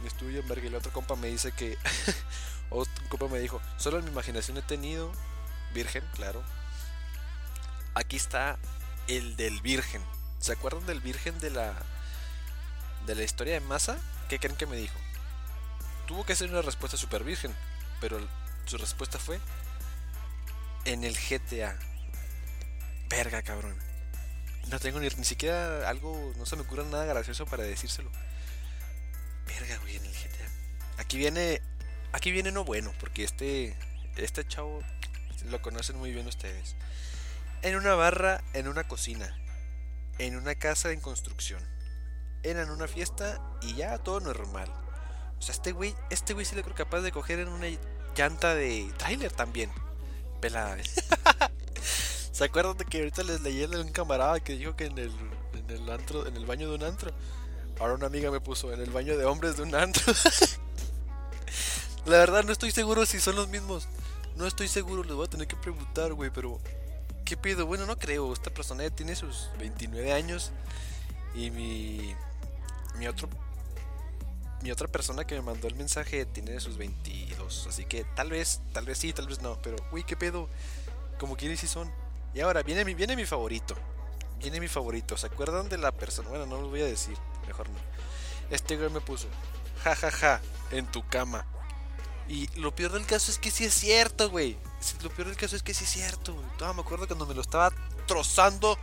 me 0.01 0.07
estuve 0.07 0.29
bien 0.29 0.47
verga. 0.47 0.65
Y 0.65 0.67
el 0.67 0.75
otro 0.75 0.91
compa 0.91 1.15
me 1.15 1.27
dice 1.27 1.51
que... 1.51 1.77
otro 2.69 2.93
compa 3.09 3.27
me 3.27 3.39
dijo, 3.39 3.61
solo 3.77 3.99
en 3.99 4.05
mi 4.05 4.11
imaginación 4.11 4.57
he 4.57 4.61
tenido... 4.61 5.11
Virgen, 5.73 6.03
claro. 6.13 6.43
Aquí 7.95 8.15
está 8.15 8.59
el 9.07 9.35
del 9.35 9.59
virgen. 9.61 10.03
¿Se 10.39 10.51
acuerdan 10.51 10.85
del 10.85 10.99
virgen 10.99 11.39
de 11.39 11.49
la... 11.49 11.73
De 13.07 13.15
la 13.15 13.23
historia 13.23 13.53
de 13.53 13.59
masa? 13.59 13.97
¿Qué 14.29 14.39
creen 14.39 14.55
que 14.55 14.67
me 14.67 14.77
dijo? 14.77 14.97
Tuvo 16.07 16.25
que 16.25 16.35
ser 16.35 16.49
una 16.49 16.61
respuesta 16.61 16.97
super 16.97 17.23
virgen, 17.23 17.55
pero 17.99 18.19
su 18.65 18.77
respuesta 18.77 19.17
fue 19.19 19.39
en 20.85 21.03
el 21.03 21.15
GTA. 21.15 21.77
Verga, 23.09 23.41
cabrón. 23.41 23.77
No 24.69 24.79
tengo 24.79 24.99
ni, 24.99 25.07
ni 25.07 25.25
siquiera 25.25 25.89
algo, 25.89 26.33
no 26.37 26.45
se 26.45 26.55
me 26.55 26.61
ocurre 26.61 26.85
nada 26.85 27.05
gracioso 27.05 27.45
para 27.45 27.63
decírselo. 27.63 28.11
Verga, 29.45 29.77
güey, 29.79 29.97
en 29.97 30.05
el 30.05 30.11
GTA. 30.11 30.49
Aquí 30.97 31.17
viene, 31.17 31.61
aquí 32.11 32.31
viene 32.31 32.51
no 32.51 32.63
bueno, 32.63 32.93
porque 32.99 33.23
este, 33.23 33.75
este 34.15 34.47
chavo 34.47 34.81
lo 35.49 35.61
conocen 35.61 35.97
muy 35.97 36.11
bien 36.11 36.27
ustedes. 36.27 36.75
En 37.61 37.75
una 37.75 37.95
barra, 37.95 38.43
en 38.53 38.67
una 38.67 38.87
cocina, 38.87 39.37
en 40.17 40.35
una 40.35 40.55
casa 40.55 40.91
en 40.91 41.01
construcción 41.01 41.73
eran 42.43 42.69
una 42.69 42.87
fiesta 42.87 43.41
y 43.61 43.75
ya 43.75 43.97
todo 43.97 44.19
normal. 44.19 44.71
O 45.39 45.41
sea, 45.41 45.53
este 45.53 45.71
güey, 45.71 45.95
este 46.09 46.33
güey 46.33 46.45
sí 46.45 46.55
le 46.55 46.63
creo 46.63 46.75
capaz 46.75 47.01
de 47.01 47.11
coger 47.11 47.39
en 47.39 47.47
una 47.47 47.67
llanta 48.15 48.53
de 48.53 48.91
trailer 48.97 49.31
también. 49.31 49.71
Pelada. 50.43 50.75
¿Se 52.33 52.43
acuerdan 52.43 52.77
de 52.77 52.83
que 52.83 52.97
ahorita 52.97 53.23
les 53.23 53.39
leí 53.39 53.63
a 53.63 53.67
un 53.79 53.93
camarada 53.93 54.41
que 54.41 54.57
dijo 54.57 54.75
que 54.75 54.87
en 54.87 54.97
el, 54.97 55.11
en 55.53 55.69
el 55.69 55.89
antro, 55.89 56.27
en 56.27 56.35
el 56.35 56.45
baño 56.45 56.67
de 56.67 56.75
un 56.75 56.83
antro? 56.83 57.11
Ahora 57.79 57.93
una 57.93 58.07
amiga 58.07 58.29
me 58.29 58.41
puso 58.41 58.73
en 58.73 58.81
el 58.81 58.89
baño 58.89 59.17
de 59.17 59.23
hombres 59.23 59.55
de 59.55 59.63
un 59.63 59.73
antro. 59.73 60.13
La 62.05 62.17
verdad 62.17 62.43
no 62.43 62.51
estoy 62.51 62.71
seguro 62.71 63.05
si 63.05 63.21
son 63.21 63.37
los 63.37 63.47
mismos. 63.47 63.87
No 64.35 64.45
estoy 64.45 64.67
seguro, 64.67 65.05
les 65.05 65.13
voy 65.13 65.27
a 65.27 65.29
tener 65.29 65.47
que 65.47 65.55
preguntar, 65.55 66.11
güey, 66.11 66.29
pero 66.29 66.59
¿qué 67.23 67.37
pido? 67.37 67.65
Bueno, 67.65 67.85
no 67.85 67.97
creo. 67.97 68.33
Esta 68.33 68.49
persona 68.49 68.83
ya 68.83 68.89
tiene 68.89 69.15
sus 69.15 69.49
29 69.59 70.11
años 70.11 70.51
y 71.35 71.51
mi 71.51 72.13
mi 72.97 73.07
otro 73.07 73.29
mi 74.63 74.71
otra 74.71 74.87
persona 74.87 75.27
que 75.27 75.35
me 75.35 75.41
mandó 75.41 75.67
el 75.67 75.75
mensaje 75.75 76.25
tiene 76.25 76.57
sus 76.61 76.77
22, 76.77 77.67
así 77.67 77.83
que 77.83 78.05
tal 78.15 78.29
vez, 78.29 78.61
tal 78.71 78.85
vez 78.85 78.97
sí, 78.97 79.11
tal 79.11 79.27
vez 79.27 79.41
no, 79.41 79.61
pero 79.61 79.75
uy, 79.91 80.05
qué 80.05 80.15
pedo, 80.15 80.47
como 81.19 81.35
quieres 81.35 81.59
si 81.59 81.67
son. 81.67 81.91
Y 82.33 82.39
ahora 82.39 82.63
viene 82.63 82.85
mi 82.85 82.93
viene 82.93 83.17
mi 83.17 83.25
favorito. 83.25 83.75
Viene 84.39 84.61
mi 84.61 84.69
favorito. 84.69 85.17
¿Se 85.17 85.27
acuerdan 85.27 85.69
de 85.69 85.77
la 85.77 85.91
persona? 85.91 86.29
Bueno, 86.29 86.45
no 86.45 86.61
lo 86.61 86.69
voy 86.69 86.81
a 86.81 86.85
decir, 86.85 87.17
mejor 87.45 87.69
no. 87.69 87.77
Este 88.49 88.77
güey 88.77 88.89
me 88.89 89.01
puso, 89.01 89.27
ja 89.83 89.95
ja 89.95 90.09
ja, 90.09 90.41
en 90.71 90.89
tu 90.89 91.05
cama. 91.07 91.45
Y 92.29 92.47
lo 92.57 92.73
peor 92.73 92.93
del 92.93 93.05
caso 93.05 93.31
es 93.31 93.37
que 93.37 93.51
sí 93.51 93.65
es 93.65 93.73
cierto, 93.73 94.29
güey. 94.29 94.57
Lo 95.01 95.09
peor 95.09 95.27
del 95.27 95.37
caso 95.37 95.57
es 95.57 95.63
que 95.63 95.73
sí 95.73 95.83
es 95.83 95.89
cierto, 95.89 96.33
güey. 96.33 96.45
Todavía 96.57 96.81
me 96.81 96.85
acuerdo 96.85 97.05
cuando 97.05 97.25
me 97.25 97.33
lo 97.33 97.41
estaba 97.41 97.73
trozando. 98.07 98.77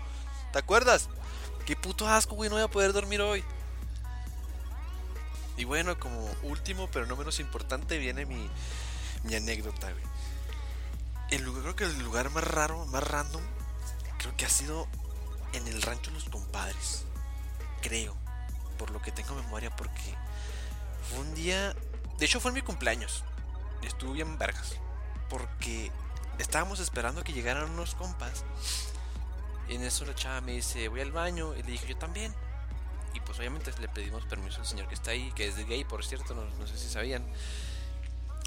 ¿Te 0.53 0.59
acuerdas? 0.59 1.09
Qué 1.64 1.75
puto 1.75 2.07
asco, 2.07 2.35
güey, 2.35 2.51
no 2.51 2.57
voy 2.57 2.64
a 2.64 2.69
poder 2.69 2.93
dormir 2.93 3.23
hoy. 3.23 3.43
Y 5.61 5.64
bueno, 5.64 6.01
como 6.01 6.27
último, 6.42 6.88
pero 6.90 7.05
no 7.05 7.16
menos 7.16 7.38
importante, 7.38 7.99
viene 7.99 8.25
mi, 8.25 8.49
mi 9.25 9.35
anécdota. 9.35 9.92
El 11.29 11.42
lugar, 11.42 11.62
creo 11.62 11.77
que 11.77 11.85
el 11.85 12.03
lugar 12.03 12.31
más 12.31 12.44
raro, 12.44 12.87
más 12.87 13.07
random, 13.07 13.42
creo 14.16 14.35
que 14.38 14.46
ha 14.46 14.49
sido 14.49 14.88
en 15.53 15.68
el 15.68 15.83
rancho 15.83 16.12
Los 16.12 16.31
Compadres. 16.31 17.05
Creo, 17.83 18.16
por 18.79 18.90
lo 18.90 19.03
que 19.03 19.12
tengo 19.12 19.35
memoria, 19.35 19.68
porque 19.77 20.16
fue 21.11 21.18
un 21.18 21.35
día. 21.35 21.77
De 22.16 22.25
hecho, 22.25 22.40
fue 22.40 22.53
en 22.53 22.55
mi 22.55 22.62
cumpleaños. 22.62 23.23
Estuve 23.83 24.14
bien 24.14 24.38
vergas. 24.38 24.77
Porque 25.29 25.92
estábamos 26.38 26.81
esperando 26.81 27.23
que 27.23 27.35
llegaran 27.35 27.70
unos 27.70 27.94
compas. 27.94 28.46
Y 29.68 29.75
en 29.75 29.83
eso 29.83 30.07
la 30.07 30.14
chava 30.14 30.40
me 30.40 30.53
dice, 30.53 30.88
voy 30.88 31.03
al 31.03 31.12
baño. 31.12 31.55
Y 31.55 31.62
le 31.64 31.73
dije, 31.73 31.87
yo 31.87 31.99
también. 31.99 32.35
Y 33.14 33.20
pues 33.20 33.38
obviamente 33.38 33.73
le 33.81 33.88
pedimos 33.88 34.25
permiso 34.25 34.61
al 34.61 34.66
señor 34.66 34.88
que 34.88 34.94
está 34.94 35.11
ahí, 35.12 35.33
que 35.35 35.49
es 35.49 35.57
gay, 35.66 35.85
por 35.85 36.05
cierto, 36.05 36.35
no, 36.35 36.66
sé 36.66 36.79
si 36.79 36.88
sabían. 36.88 37.25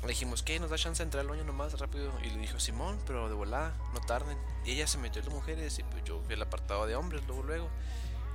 Le 0.01 0.09
dijimos, 0.09 0.43
¿qué? 0.43 0.59
¿Nos 0.59 0.69
da 0.69 0.77
chance 0.77 1.01
de 1.01 1.05
entrar 1.05 1.21
al 1.21 1.27
baño 1.27 1.43
nomás 1.43 1.79
rápido? 1.79 2.11
Y 2.21 2.29
le 2.29 2.37
dijo, 2.37 2.59
Simón, 2.59 2.99
pero 3.05 3.29
de 3.29 3.35
volada, 3.35 3.73
no 3.93 4.01
tarden. 4.01 4.37
Y 4.65 4.71
ella 4.71 4.87
se 4.87 4.97
metió 4.97 5.21
en 5.21 5.27
las 5.27 5.35
mujeres 5.35 5.79
y 5.79 5.83
pues 5.83 6.03
yo 6.03 6.21
fui 6.25 6.35
al 6.35 6.41
apartado 6.41 6.85
de 6.85 6.95
hombres, 6.95 7.23
luego, 7.25 7.43
luego. 7.43 7.69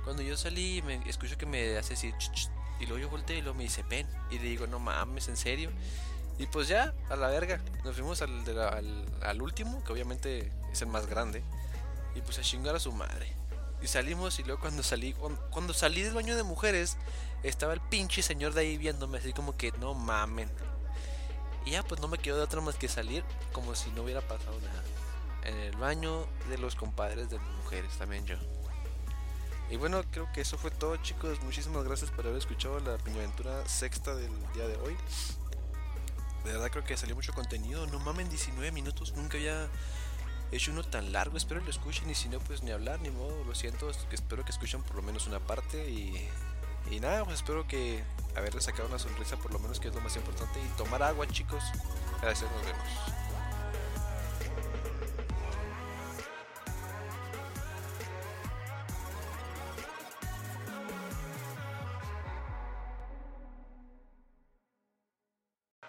Cuando 0.03 0.23
yo 0.23 0.35
salí, 0.37 0.83
escucho 1.05 1.37
que 1.37 1.45
me 1.45 1.77
hace 1.77 1.93
así, 1.93 2.13
y 2.79 2.85
luego 2.85 2.99
yo 2.99 3.09
volteé 3.09 3.37
y 3.37 3.41
luego 3.41 3.57
me 3.57 3.63
dice, 3.63 3.83
pen. 3.83 4.07
Y 4.31 4.39
le 4.39 4.45
digo, 4.45 4.65
no 4.65 4.79
mames, 4.79 5.27
¿en 5.27 5.37
serio? 5.37 5.71
Y 6.39 6.47
pues 6.47 6.67
ya, 6.67 6.93
a 7.09 7.15
la 7.15 7.27
verga. 7.27 7.61
Nos 7.83 7.95
fuimos 7.95 8.21
al, 8.21 8.31
al, 8.57 9.05
al 9.21 9.41
último, 9.41 9.83
que 9.83 9.91
obviamente 9.91 10.51
es 10.71 10.81
el 10.81 10.87
más 10.87 11.05
grande. 11.05 11.43
Y 12.15 12.21
pues 12.21 12.39
a 12.39 12.41
chingar 12.41 12.75
a 12.75 12.79
su 12.79 12.91
madre. 12.91 13.35
Y 13.81 13.87
salimos 13.87 14.39
y 14.39 14.43
luego 14.43 14.59
cuando 14.59 14.83
salí, 14.83 15.15
cuando, 15.51 15.73
salí 15.73 16.01
del 16.01 16.13
baño 16.13 16.35
de 16.35 16.43
mujeres, 16.43 16.97
estaba 17.43 17.73
el 17.73 17.81
pinche 17.81 18.21
señor 18.21 18.53
de 18.53 18.61
ahí 18.61 18.77
viéndome 18.77 19.19
así 19.19 19.33
como 19.33 19.55
que 19.55 19.71
no 19.73 19.93
mamen. 19.93 20.49
Y 21.65 21.71
ya 21.71 21.83
pues 21.83 22.01
no 22.01 22.07
me 22.07 22.17
quedó 22.17 22.37
de 22.37 22.43
otra 22.43 22.61
más 22.61 22.75
que 22.75 22.87
salir 22.87 23.23
como 23.53 23.75
si 23.75 23.89
no 23.91 24.03
hubiera 24.03 24.21
pasado 24.21 24.59
nada. 24.61 24.83
En 25.43 25.57
el 25.59 25.75
baño 25.77 26.27
de 26.49 26.57
los 26.57 26.75
compadres 26.75 27.29
de 27.29 27.39
mujeres 27.39 27.97
también 27.97 28.25
yo. 28.25 28.35
Y 29.69 29.77
bueno, 29.77 30.03
creo 30.11 30.31
que 30.33 30.41
eso 30.41 30.57
fue 30.57 30.71
todo 30.71 30.97
chicos. 30.97 31.41
Muchísimas 31.43 31.83
gracias 31.83 32.09
por 32.11 32.25
haber 32.25 32.39
escuchado 32.39 32.79
la 32.79 32.97
piñaventura 32.97 33.67
sexta 33.67 34.15
del 34.15 34.31
día 34.53 34.67
de 34.67 34.75
hoy. 34.77 34.97
De 36.43 36.53
verdad 36.53 36.69
creo 36.71 36.83
que 36.83 36.97
salió 36.97 37.15
mucho 37.15 37.33
contenido. 37.33 37.85
No 37.87 37.99
mamen 37.99 38.29
19 38.29 38.71
minutos. 38.71 39.13
Nunca 39.15 39.37
había 39.37 39.69
es 40.51 40.67
uno 40.67 40.83
tan 40.83 41.11
largo, 41.11 41.37
espero 41.37 41.61
lo 41.61 41.69
escuchen 41.69 42.09
y 42.09 42.15
si 42.15 42.29
no, 42.29 42.39
pues 42.39 42.63
ni 42.63 42.71
hablar, 42.71 42.99
ni 43.01 43.09
modo, 43.11 43.43
lo 43.43 43.55
siento, 43.55 43.89
espero 44.11 44.43
que 44.43 44.51
escuchen 44.51 44.81
por 44.83 44.95
lo 44.95 45.01
menos 45.01 45.27
una 45.27 45.39
parte 45.39 45.89
y, 45.89 46.29
y 46.89 46.99
nada, 46.99 47.23
pues 47.23 47.37
espero 47.37 47.67
que 47.67 48.03
haberles 48.35 48.63
sacado 48.63 48.87
una 48.87 48.99
sonrisa 48.99 49.37
por 49.37 49.53
lo 49.53 49.59
menos 49.59 49.79
que 49.79 49.89
es 49.89 49.95
lo 49.95 50.01
más 50.01 50.15
importante 50.15 50.59
y 50.59 50.67
tomar 50.77 51.03
agua 51.03 51.27
chicos. 51.27 51.63
Gracias, 52.21 52.49
nos 52.51 52.65
vemos. 52.65 53.28